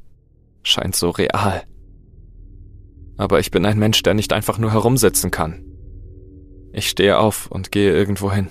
scheint 0.63 0.97
so 0.97 1.11
real. 1.11 1.63
Aber 3.17 3.41
ich 3.41 3.51
bin 3.51 3.67
ein 3.67 3.79
Mensch, 3.79 4.03
der 4.03 4.15
nicht 4.15 4.33
einfach 4.33 4.59
nur 4.59 4.73
herumsitzen 4.73 5.31
kann. 5.31 5.65
Ich 6.73 6.89
stehe 6.89 7.19
auf 7.19 7.51
und 7.51 7.71
gehe 7.71 7.93
irgendwo 7.93 8.33
hin. 8.33 8.51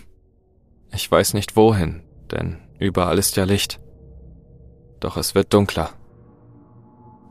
Ich 0.94 1.10
weiß 1.10 1.34
nicht 1.34 1.56
wohin, 1.56 2.04
denn 2.30 2.60
überall 2.80 3.18
ist 3.18 3.38
ja 3.38 3.46
Licht. 3.46 3.80
Doch 5.00 5.18
es 5.18 5.34
wird 5.34 5.54
dunkler. 5.54 5.90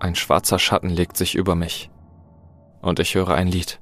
Ein 0.01 0.14
schwarzer 0.14 0.59
Schatten 0.59 0.88
legt 0.88 1.16
sich 1.16 1.35
über 1.35 1.55
mich. 1.55 1.90
Und 2.83 2.99
ich 2.99 3.14
höre 3.14 3.35
ein 3.35 3.47
Lied. 3.47 3.81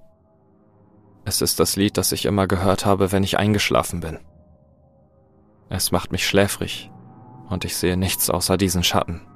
Es 1.25 1.41
ist 1.41 1.61
das 1.61 1.77
Lied, 1.77 1.97
das 1.97 2.13
ich 2.13 2.27
immer 2.27 2.47
gehört 2.47 2.85
habe, 2.85 3.13
wenn 3.13 3.23
ich 3.23 3.39
eingeschlafen 3.39 4.01
bin. 4.01 4.19
Es 5.71 5.93
macht 5.93 6.13
mich 6.13 6.27
schläfrig, 6.27 6.91
und 7.49 7.65
ich 7.65 7.77
sehe 7.77 7.97
nichts 7.97 8.31
außer 8.31 8.57
diesen 8.57 8.83
Schatten 8.83 9.28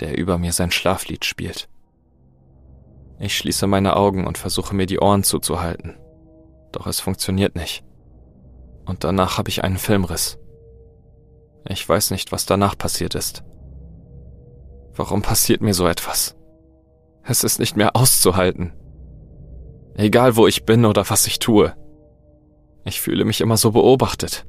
der 0.00 0.16
über 0.16 0.38
mir 0.38 0.52
sein 0.52 0.70
Schlaflied 0.70 1.24
spielt. 1.24 1.68
Ich 3.18 3.36
schließe 3.36 3.66
meine 3.66 3.96
Augen 3.96 4.26
und 4.26 4.38
versuche 4.38 4.74
mir 4.74 4.86
die 4.86 5.00
Ohren 5.00 5.24
zuzuhalten. 5.24 5.96
Doch 6.72 6.86
es 6.86 7.00
funktioniert 7.00 7.56
nicht. 7.56 7.84
Und 8.86 9.04
danach 9.04 9.38
habe 9.38 9.48
ich 9.48 9.64
einen 9.64 9.78
Filmriss. 9.78 10.38
Ich 11.66 11.86
weiß 11.86 12.12
nicht, 12.12 12.32
was 12.32 12.46
danach 12.46 12.78
passiert 12.78 13.14
ist. 13.14 13.42
Warum 14.94 15.22
passiert 15.22 15.60
mir 15.60 15.74
so 15.74 15.86
etwas? 15.86 16.36
Es 17.22 17.44
ist 17.44 17.58
nicht 17.58 17.76
mehr 17.76 17.94
auszuhalten. 17.94 18.72
Egal 19.94 20.36
wo 20.36 20.46
ich 20.46 20.64
bin 20.64 20.84
oder 20.84 21.08
was 21.10 21.26
ich 21.26 21.38
tue. 21.38 21.74
Ich 22.84 23.00
fühle 23.00 23.24
mich 23.24 23.40
immer 23.40 23.56
so 23.56 23.72
beobachtet. 23.72 24.46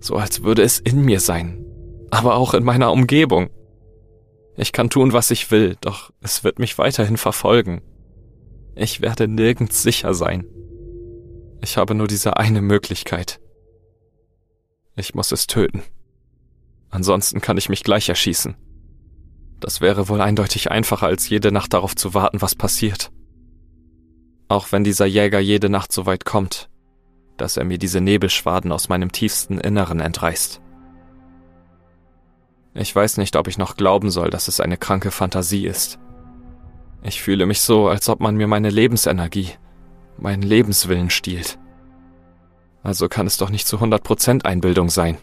So 0.00 0.16
als 0.16 0.42
würde 0.42 0.62
es 0.62 0.78
in 0.78 1.02
mir 1.02 1.20
sein, 1.20 1.64
aber 2.10 2.36
auch 2.36 2.54
in 2.54 2.64
meiner 2.64 2.90
Umgebung. 2.90 3.50
Ich 4.60 4.72
kann 4.72 4.90
tun, 4.90 5.14
was 5.14 5.30
ich 5.30 5.50
will, 5.50 5.78
doch 5.80 6.12
es 6.20 6.44
wird 6.44 6.58
mich 6.58 6.76
weiterhin 6.76 7.16
verfolgen. 7.16 7.80
Ich 8.76 9.00
werde 9.00 9.26
nirgends 9.26 9.82
sicher 9.82 10.12
sein. 10.12 10.44
Ich 11.62 11.78
habe 11.78 11.94
nur 11.94 12.06
diese 12.06 12.36
eine 12.36 12.60
Möglichkeit. 12.60 13.40
Ich 14.96 15.14
muss 15.14 15.32
es 15.32 15.46
töten. 15.46 15.82
Ansonsten 16.90 17.40
kann 17.40 17.56
ich 17.56 17.70
mich 17.70 17.84
gleich 17.84 18.10
erschießen. 18.10 18.54
Das 19.60 19.80
wäre 19.80 20.10
wohl 20.10 20.20
eindeutig 20.20 20.70
einfacher, 20.70 21.06
als 21.06 21.26
jede 21.30 21.52
Nacht 21.52 21.72
darauf 21.72 21.96
zu 21.96 22.12
warten, 22.12 22.42
was 22.42 22.54
passiert. 22.54 23.10
Auch 24.48 24.72
wenn 24.72 24.84
dieser 24.84 25.06
Jäger 25.06 25.40
jede 25.40 25.70
Nacht 25.70 25.90
so 25.90 26.04
weit 26.04 26.26
kommt, 26.26 26.68
dass 27.38 27.56
er 27.56 27.64
mir 27.64 27.78
diese 27.78 28.02
Nebelschwaden 28.02 28.72
aus 28.72 28.90
meinem 28.90 29.10
tiefsten 29.10 29.58
Inneren 29.58 30.00
entreißt. 30.00 30.60
Ich 32.74 32.94
weiß 32.94 33.16
nicht, 33.16 33.36
ob 33.36 33.48
ich 33.48 33.58
noch 33.58 33.76
glauben 33.76 34.10
soll, 34.10 34.30
dass 34.30 34.48
es 34.48 34.60
eine 34.60 34.76
kranke 34.76 35.10
Fantasie 35.10 35.66
ist. 35.66 35.98
Ich 37.02 37.20
fühle 37.20 37.46
mich 37.46 37.60
so, 37.60 37.88
als 37.88 38.08
ob 38.08 38.20
man 38.20 38.36
mir 38.36 38.46
meine 38.46 38.70
Lebensenergie, 38.70 39.50
meinen 40.18 40.42
Lebenswillen 40.42 41.10
stiehlt. 41.10 41.58
Also 42.82 43.08
kann 43.08 43.26
es 43.26 43.38
doch 43.38 43.50
nicht 43.50 43.66
zu 43.66 43.78
100% 43.78 44.44
Einbildung 44.44 44.88
sein. 44.88 45.18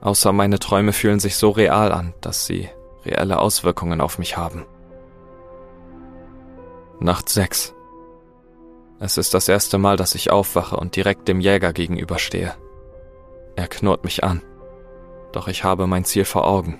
Außer 0.00 0.32
meine 0.32 0.58
Träume 0.58 0.92
fühlen 0.92 1.20
sich 1.20 1.36
so 1.36 1.50
real 1.50 1.92
an, 1.92 2.14
dass 2.20 2.46
sie 2.46 2.68
reelle 3.04 3.40
Auswirkungen 3.40 4.00
auf 4.00 4.18
mich 4.18 4.36
haben. 4.36 4.64
Nacht 7.00 7.28
6. 7.28 7.74
Es 9.00 9.18
ist 9.18 9.34
das 9.34 9.48
erste 9.48 9.78
Mal, 9.78 9.96
dass 9.96 10.14
ich 10.14 10.30
aufwache 10.30 10.76
und 10.76 10.96
direkt 10.96 11.28
dem 11.28 11.40
Jäger 11.40 11.72
gegenüberstehe. 11.72 12.54
Er 13.54 13.68
knurrt 13.68 14.04
mich 14.04 14.24
an 14.24 14.42
doch 15.32 15.48
ich 15.48 15.64
habe 15.64 15.86
mein 15.86 16.04
Ziel 16.04 16.24
vor 16.24 16.46
Augen. 16.46 16.78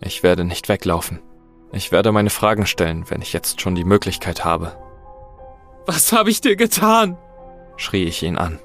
Ich 0.00 0.22
werde 0.22 0.44
nicht 0.44 0.68
weglaufen. 0.68 1.20
Ich 1.72 1.92
werde 1.92 2.12
meine 2.12 2.30
Fragen 2.30 2.66
stellen, 2.66 3.04
wenn 3.08 3.22
ich 3.22 3.32
jetzt 3.32 3.60
schon 3.60 3.74
die 3.74 3.84
Möglichkeit 3.84 4.44
habe. 4.44 4.76
Was 5.86 6.12
habe 6.12 6.30
ich 6.30 6.40
dir 6.40 6.56
getan? 6.56 7.16
schrie 7.76 8.04
ich 8.04 8.22
ihn 8.22 8.36
an. 8.36 8.58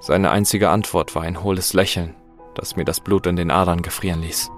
Seine 0.00 0.30
einzige 0.30 0.70
Antwort 0.70 1.14
war 1.14 1.22
ein 1.22 1.42
hohles 1.42 1.72
Lächeln, 1.72 2.16
das 2.54 2.76
mir 2.76 2.84
das 2.84 3.00
Blut 3.00 3.26
in 3.26 3.36
den 3.36 3.50
Adern 3.50 3.82
gefrieren 3.82 4.22
ließ. 4.22 4.50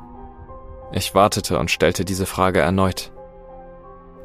Ich 0.93 1.15
wartete 1.15 1.59
und 1.59 1.71
stellte 1.71 2.05
diese 2.05 2.27
Frage 2.27 2.61
erneut. 2.61 3.13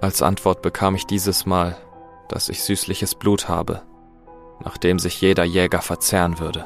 Als 0.01 0.21
Antwort 0.21 0.61
bekam 0.61 0.95
ich 0.95 1.05
dieses 1.05 1.45
Mal, 1.45 1.75
dass 2.29 2.49
ich 2.49 2.63
süßliches 2.63 3.15
Blut 3.15 3.49
habe, 3.49 3.83
nach 4.63 4.77
dem 4.77 4.99
sich 4.99 5.19
jeder 5.21 5.43
Jäger 5.43 5.81
verzehren 5.81 6.39
würde, 6.39 6.65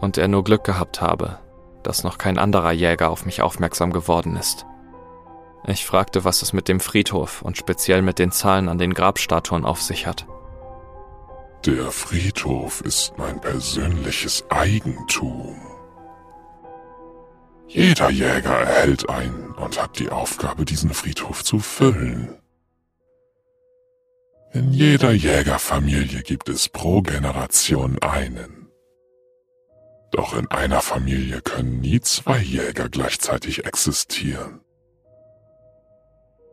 und 0.00 0.18
er 0.18 0.28
nur 0.28 0.44
Glück 0.44 0.64
gehabt 0.64 1.00
habe, 1.00 1.38
dass 1.82 2.04
noch 2.04 2.18
kein 2.18 2.38
anderer 2.38 2.72
Jäger 2.72 3.10
auf 3.10 3.24
mich 3.26 3.42
aufmerksam 3.42 3.92
geworden 3.92 4.36
ist. 4.36 4.66
Ich 5.66 5.84
fragte, 5.84 6.24
was 6.24 6.42
es 6.42 6.52
mit 6.52 6.68
dem 6.68 6.80
Friedhof 6.80 7.42
und 7.42 7.56
speziell 7.56 8.02
mit 8.02 8.18
den 8.18 8.32
Zahlen 8.32 8.68
an 8.68 8.78
den 8.78 8.94
Grabstatuen 8.94 9.64
auf 9.64 9.82
sich 9.82 10.06
hat. 10.06 10.26
Der 11.66 11.90
Friedhof 11.90 12.80
ist 12.80 13.12
mein 13.18 13.40
persönliches 13.40 14.44
Eigentum. 14.48 15.60
Jeder 17.68 18.10
Jäger 18.10 18.50
erhält 18.50 19.08
einen 19.08 19.52
und 19.52 19.80
hat 19.80 19.98
die 19.98 20.10
Aufgabe, 20.10 20.64
diesen 20.64 20.92
Friedhof 20.94 21.44
zu 21.44 21.58
füllen. 21.58 22.40
In 24.52 24.72
jeder 24.72 25.12
Jägerfamilie 25.12 26.22
gibt 26.22 26.48
es 26.48 26.68
pro 26.68 27.02
Generation 27.02 27.98
einen. 28.00 28.59
Doch 30.10 30.36
in 30.36 30.50
einer 30.50 30.80
Familie 30.80 31.40
können 31.40 31.80
nie 31.80 32.00
zwei 32.00 32.38
Jäger 32.38 32.88
gleichzeitig 32.88 33.64
existieren. 33.64 34.60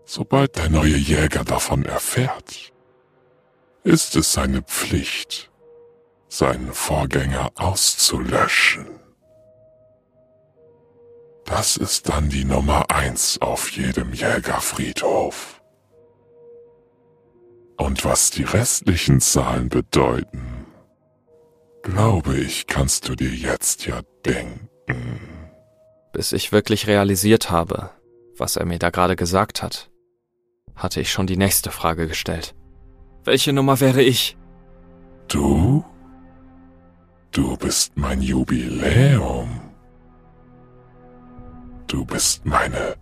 Sobald 0.05 0.55
der 0.55 0.69
neue 0.69 0.95
Jäger 0.95 1.43
davon 1.43 1.83
erfährt, 1.83 2.71
ist 3.83 4.15
es 4.15 4.31
seine 4.31 4.61
Pflicht, 4.61 5.49
seinen 6.29 6.71
Vorgänger 6.71 7.51
auszulöschen. 7.55 8.87
Das 11.45 11.77
ist 11.77 12.09
dann 12.09 12.29
die 12.29 12.43
Nummer 12.43 12.91
eins 12.91 13.41
auf 13.41 13.71
jedem 13.71 14.13
Jägerfriedhof. 14.13 15.61
Und 17.77 18.03
was 18.03 18.31
die 18.31 18.43
restlichen 18.43 19.21
Zahlen 19.21 19.69
bedeuten, 19.69 20.66
glaube 21.91 22.37
ich, 22.37 22.67
kannst 22.67 23.07
du 23.07 23.15
dir 23.15 23.29
jetzt 23.29 23.85
ja 23.85 24.01
denken. 24.25 25.19
Bis 26.13 26.31
ich 26.31 26.51
wirklich 26.51 26.87
realisiert 26.87 27.49
habe, 27.49 27.91
was 28.37 28.55
er 28.55 28.65
mir 28.65 28.79
da 28.79 28.89
gerade 28.89 29.15
gesagt 29.15 29.63
hat, 29.63 29.89
hatte 30.75 30.99
ich 31.01 31.11
schon 31.11 31.27
die 31.27 31.37
nächste 31.37 31.71
Frage 31.71 32.07
gestellt. 32.07 32.55
Welche 33.23 33.53
Nummer 33.53 33.79
wäre 33.79 34.01
ich? 34.01 34.37
Du? 35.27 35.83
Du 37.31 37.57
bist 37.57 37.93
mein 37.95 38.21
Jubiläum. 38.21 39.61
Du 41.87 42.05
bist 42.05 42.45
meine 42.45 42.95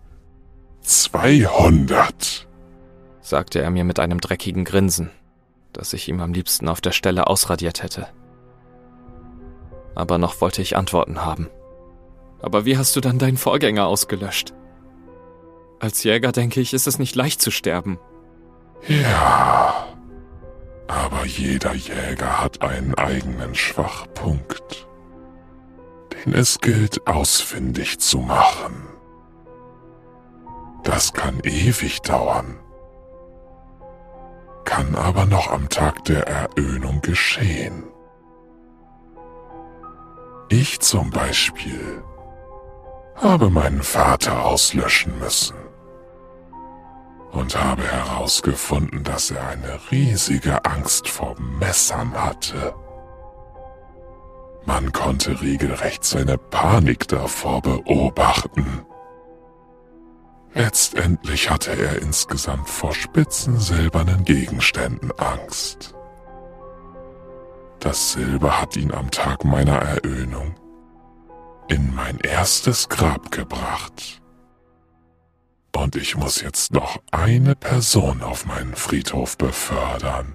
200, 0.80 2.48
sagte 3.20 3.60
er 3.60 3.70
mir 3.70 3.84
mit 3.84 3.98
einem 3.98 4.20
dreckigen 4.20 4.64
Grinsen, 4.64 5.10
das 5.72 5.92
ich 5.92 6.08
ihm 6.08 6.20
am 6.20 6.32
liebsten 6.32 6.68
auf 6.68 6.80
der 6.80 6.92
Stelle 6.92 7.26
ausradiert 7.26 7.82
hätte. 7.82 8.06
Aber 9.96 10.18
noch 10.18 10.40
wollte 10.40 10.62
ich 10.62 10.76
Antworten 10.76 11.24
haben. 11.24 11.48
Aber 12.40 12.64
wie 12.64 12.76
hast 12.76 12.94
du 12.94 13.00
dann 13.00 13.18
deinen 13.18 13.38
Vorgänger 13.38 13.86
ausgelöscht? 13.86 14.52
Als 15.80 16.04
Jäger 16.04 16.32
denke 16.32 16.60
ich, 16.60 16.74
ist 16.74 16.86
es 16.86 16.98
nicht 16.98 17.16
leicht 17.16 17.40
zu 17.40 17.50
sterben. 17.50 17.98
Ja, 18.86 19.86
aber 20.86 21.24
jeder 21.24 21.74
Jäger 21.74 22.42
hat 22.42 22.62
einen 22.62 22.94
eigenen 22.94 23.54
Schwachpunkt, 23.54 24.86
den 26.12 26.34
es 26.34 26.60
gilt 26.60 27.06
ausfindig 27.06 27.98
zu 27.98 28.18
machen. 28.18 28.86
Das 30.84 31.14
kann 31.14 31.40
ewig 31.42 32.02
dauern, 32.02 32.58
kann 34.64 34.94
aber 34.94 35.24
noch 35.24 35.50
am 35.50 35.68
Tag 35.68 36.04
der 36.04 36.28
Eröhnung 36.28 37.00
geschehen. 37.00 37.84
Ich 40.48 40.78
zum 40.80 41.10
Beispiel 41.10 42.04
habe 43.16 43.50
meinen 43.50 43.82
Vater 43.82 44.44
auslöschen 44.44 45.18
müssen 45.18 45.56
und 47.32 47.60
habe 47.60 47.82
herausgefunden, 47.82 49.02
dass 49.02 49.32
er 49.32 49.48
eine 49.48 49.80
riesige 49.90 50.64
Angst 50.64 51.08
vor 51.08 51.34
Messern 51.58 52.14
hatte. 52.14 52.74
Man 54.64 54.92
konnte 54.92 55.40
regelrecht 55.40 56.04
seine 56.04 56.38
Panik 56.38 57.08
davor 57.08 57.62
beobachten. 57.62 58.86
Letztendlich 60.54 61.50
hatte 61.50 61.72
er 61.72 62.00
insgesamt 62.02 62.68
vor 62.68 62.94
spitzen 62.94 63.58
silbernen 63.58 64.24
Gegenständen 64.24 65.10
Angst. 65.18 65.94
Das 67.86 68.14
Silber 68.14 68.60
hat 68.60 68.76
ihn 68.76 68.92
am 68.92 69.12
Tag 69.12 69.44
meiner 69.44 69.76
Eröhnung 69.76 70.56
in 71.68 71.94
mein 71.94 72.18
erstes 72.18 72.88
Grab 72.88 73.30
gebracht. 73.30 74.20
Und 75.72 75.94
ich 75.94 76.16
muss 76.16 76.40
jetzt 76.40 76.72
noch 76.72 77.00
eine 77.12 77.54
Person 77.54 78.24
auf 78.24 78.44
meinen 78.44 78.74
Friedhof 78.74 79.38
befördern. 79.38 80.34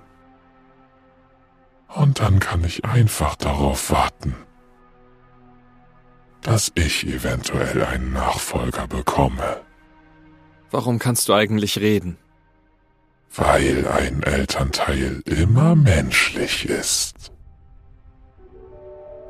Und 1.89 2.21
dann 2.21 2.39
kann 2.39 2.63
ich 2.63 2.85
einfach 2.85 3.35
darauf 3.35 3.91
warten, 3.91 4.33
dass 6.43 6.71
ich 6.75 7.05
eventuell 7.05 7.83
einen 7.83 8.13
Nachfolger 8.13 8.87
bekomme. 8.87 9.59
Warum 10.69 10.99
kannst 10.99 11.27
du 11.27 11.33
eigentlich 11.33 11.79
reden? 11.79 12.17
Weil 13.35 13.89
ein 13.89 14.23
Elternteil 14.23 15.21
immer 15.25 15.75
menschlich 15.75 16.69
ist. 16.69 17.30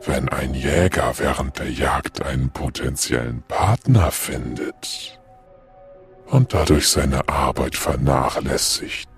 Wenn 0.05 0.29
ein 0.29 0.53
Jäger 0.53 1.13
während 1.17 1.59
der 1.59 1.71
Jagd 1.71 2.23
einen 2.25 2.49
potenziellen 2.49 3.43
Partner 3.43 4.11
findet, 4.11 5.19
und 6.31 6.53
dadurch 6.53 6.87
seine 6.87 7.27
Arbeit 7.27 7.75
vernachlässigt, 7.75 9.09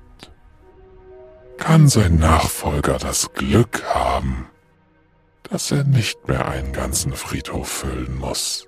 kann 1.57 1.87
sein 1.87 2.17
Nachfolger 2.17 2.97
das 2.97 3.31
Glück 3.33 3.83
haben, 3.93 4.47
dass 5.43 5.71
er 5.71 5.83
nicht 5.83 6.27
mehr 6.27 6.47
einen 6.47 6.73
ganzen 6.73 7.13
Friedhof 7.13 7.69
füllen 7.69 8.17
muss. 8.17 8.67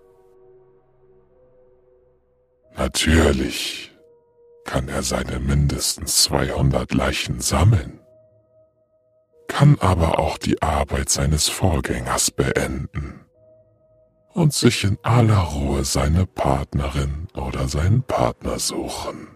Natürlich 2.77 3.91
kann 4.63 4.87
er 4.87 5.01
seine 5.01 5.39
mindestens 5.39 6.23
200 6.23 6.93
Leichen 6.93 7.41
sammeln, 7.41 7.99
kann 9.47 9.77
aber 9.79 10.19
auch 10.19 10.37
die 10.37 10.61
Arbeit 10.61 11.09
seines 11.09 11.47
Vorgängers 11.47 12.31
beenden 12.31 13.25
und 14.33 14.53
sich 14.53 14.83
in 14.83 14.97
aller 15.01 15.39
Ruhe 15.39 15.85
seine 15.85 16.25
Partnerin 16.25 17.27
oder 17.35 17.67
seinen 17.67 18.03
Partner 18.03 18.59
suchen. 18.59 19.29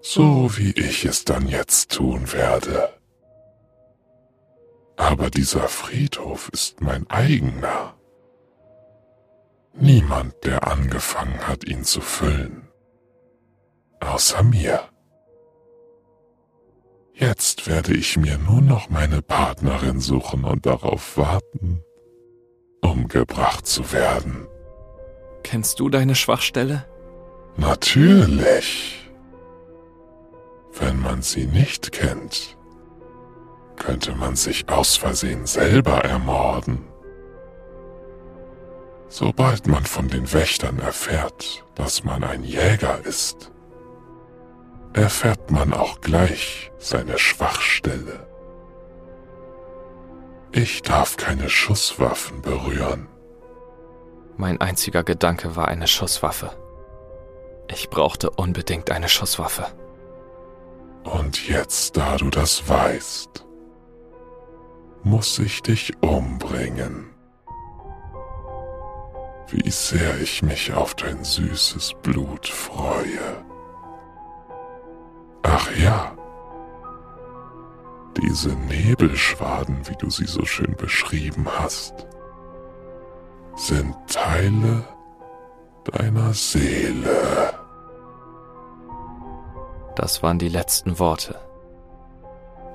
So 0.00 0.56
wie 0.56 0.72
ich 0.72 1.04
es 1.04 1.24
dann 1.24 1.46
jetzt 1.46 1.92
tun 1.92 2.32
werde. 2.32 2.88
Aber 4.96 5.30
dieser 5.30 5.68
Friedhof 5.68 6.48
ist 6.52 6.80
mein 6.80 7.08
eigener. 7.10 7.94
Niemand, 9.74 10.34
der 10.44 10.66
angefangen 10.66 11.46
hat, 11.46 11.64
ihn 11.64 11.84
zu 11.84 12.00
füllen. 12.00 12.68
Außer 14.00 14.42
mir. 14.42 14.91
Jetzt 17.22 17.68
werde 17.68 17.94
ich 17.94 18.16
mir 18.16 18.36
nur 18.36 18.60
noch 18.60 18.90
meine 18.90 19.22
Partnerin 19.22 20.00
suchen 20.00 20.42
und 20.42 20.66
darauf 20.66 21.16
warten, 21.16 21.84
umgebracht 22.80 23.64
zu 23.64 23.92
werden. 23.92 24.48
Kennst 25.44 25.78
du 25.78 25.88
deine 25.88 26.16
Schwachstelle? 26.16 26.84
Natürlich. 27.56 29.08
Wenn 30.72 30.98
man 30.98 31.22
sie 31.22 31.46
nicht 31.46 31.92
kennt, 31.92 32.58
könnte 33.76 34.16
man 34.16 34.34
sich 34.34 34.68
aus 34.68 34.96
Versehen 34.96 35.46
selber 35.46 35.98
ermorden. 36.04 36.80
Sobald 39.08 39.68
man 39.68 39.84
von 39.84 40.08
den 40.08 40.32
Wächtern 40.32 40.80
erfährt, 40.80 41.64
dass 41.76 42.02
man 42.02 42.24
ein 42.24 42.42
Jäger 42.42 43.06
ist, 43.06 43.52
erfährt 44.92 45.50
man 45.50 45.72
auch 45.72 46.00
gleich 46.00 46.72
seine 46.78 47.18
Schwachstelle. 47.18 48.26
Ich 50.52 50.82
darf 50.82 51.16
keine 51.16 51.48
Schusswaffen 51.48 52.42
berühren. 52.42 53.08
Mein 54.36 54.60
einziger 54.60 55.02
Gedanke 55.02 55.56
war 55.56 55.68
eine 55.68 55.86
Schusswaffe. 55.86 56.50
Ich 57.70 57.88
brauchte 57.88 58.30
unbedingt 58.30 58.90
eine 58.90 59.08
Schusswaffe. 59.08 59.66
Und 61.04 61.48
jetzt, 61.48 61.96
da 61.96 62.16
du 62.16 62.28
das 62.28 62.68
weißt, 62.68 63.46
muss 65.02 65.38
ich 65.38 65.62
dich 65.62 65.94
umbringen. 66.02 67.12
wie 69.52 69.70
sehr 69.70 70.18
ich 70.20 70.42
mich 70.42 70.72
auf 70.72 70.94
dein 70.94 71.24
süßes 71.24 71.94
Blut 72.02 72.48
freue. 72.48 73.44
Diese 78.16 78.50
Nebelschwaden, 78.50 79.88
wie 79.88 79.96
du 79.96 80.10
sie 80.10 80.26
so 80.26 80.44
schön 80.44 80.76
beschrieben 80.76 81.46
hast, 81.58 82.06
sind 83.56 83.94
Teile 84.08 84.84
deiner 85.84 86.32
Seele. 86.32 87.54
Das 89.96 90.22
waren 90.22 90.38
die 90.38 90.48
letzten 90.48 90.98
Worte, 90.98 91.38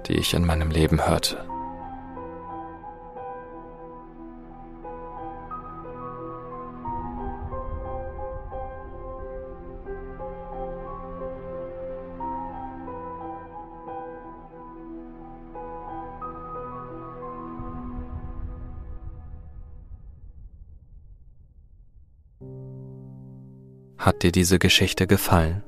die 0.07 0.13
ich 0.13 0.33
in 0.33 0.45
meinem 0.45 0.69
Leben 0.69 1.07
hörte. 1.07 1.43
Hat 23.97 24.23
dir 24.23 24.31
diese 24.31 24.59
Geschichte 24.59 25.07
gefallen? 25.07 25.63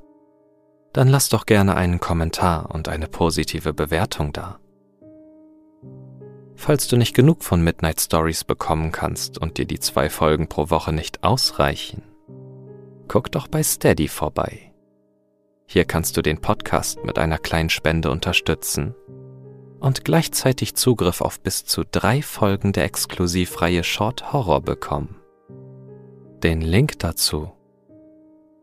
Dann 0.93 1.07
lass 1.07 1.29
doch 1.29 1.45
gerne 1.45 1.75
einen 1.75 1.99
Kommentar 1.99 2.71
und 2.71 2.87
eine 2.87 3.07
positive 3.07 3.73
Bewertung 3.73 4.33
da. 4.33 4.59
Falls 6.55 6.87
du 6.87 6.97
nicht 6.97 7.15
genug 7.15 7.43
von 7.43 7.61
Midnight 7.61 8.01
Stories 8.01 8.43
bekommen 8.43 8.91
kannst 8.91 9.37
und 9.37 9.57
dir 9.57 9.65
die 9.65 9.79
zwei 9.79 10.09
Folgen 10.09 10.47
pro 10.47 10.69
Woche 10.69 10.91
nicht 10.91 11.23
ausreichen, 11.23 12.03
guck 13.07 13.31
doch 13.31 13.47
bei 13.47 13.63
Steady 13.63 14.07
vorbei. 14.07 14.73
Hier 15.65 15.85
kannst 15.85 16.17
du 16.17 16.21
den 16.21 16.41
Podcast 16.41 17.03
mit 17.03 17.17
einer 17.17 17.37
kleinen 17.37 17.69
Spende 17.69 18.11
unterstützen 18.11 18.93
und 19.79 20.03
gleichzeitig 20.03 20.75
Zugriff 20.75 21.21
auf 21.21 21.39
bis 21.39 21.65
zu 21.65 21.83
drei 21.89 22.21
Folgen 22.21 22.73
der 22.73 22.83
Exklusivreihe 22.85 23.83
Short 23.83 24.33
Horror 24.33 24.61
bekommen. 24.61 25.15
Den 26.43 26.61
Link 26.61 26.99
dazu 26.99 27.51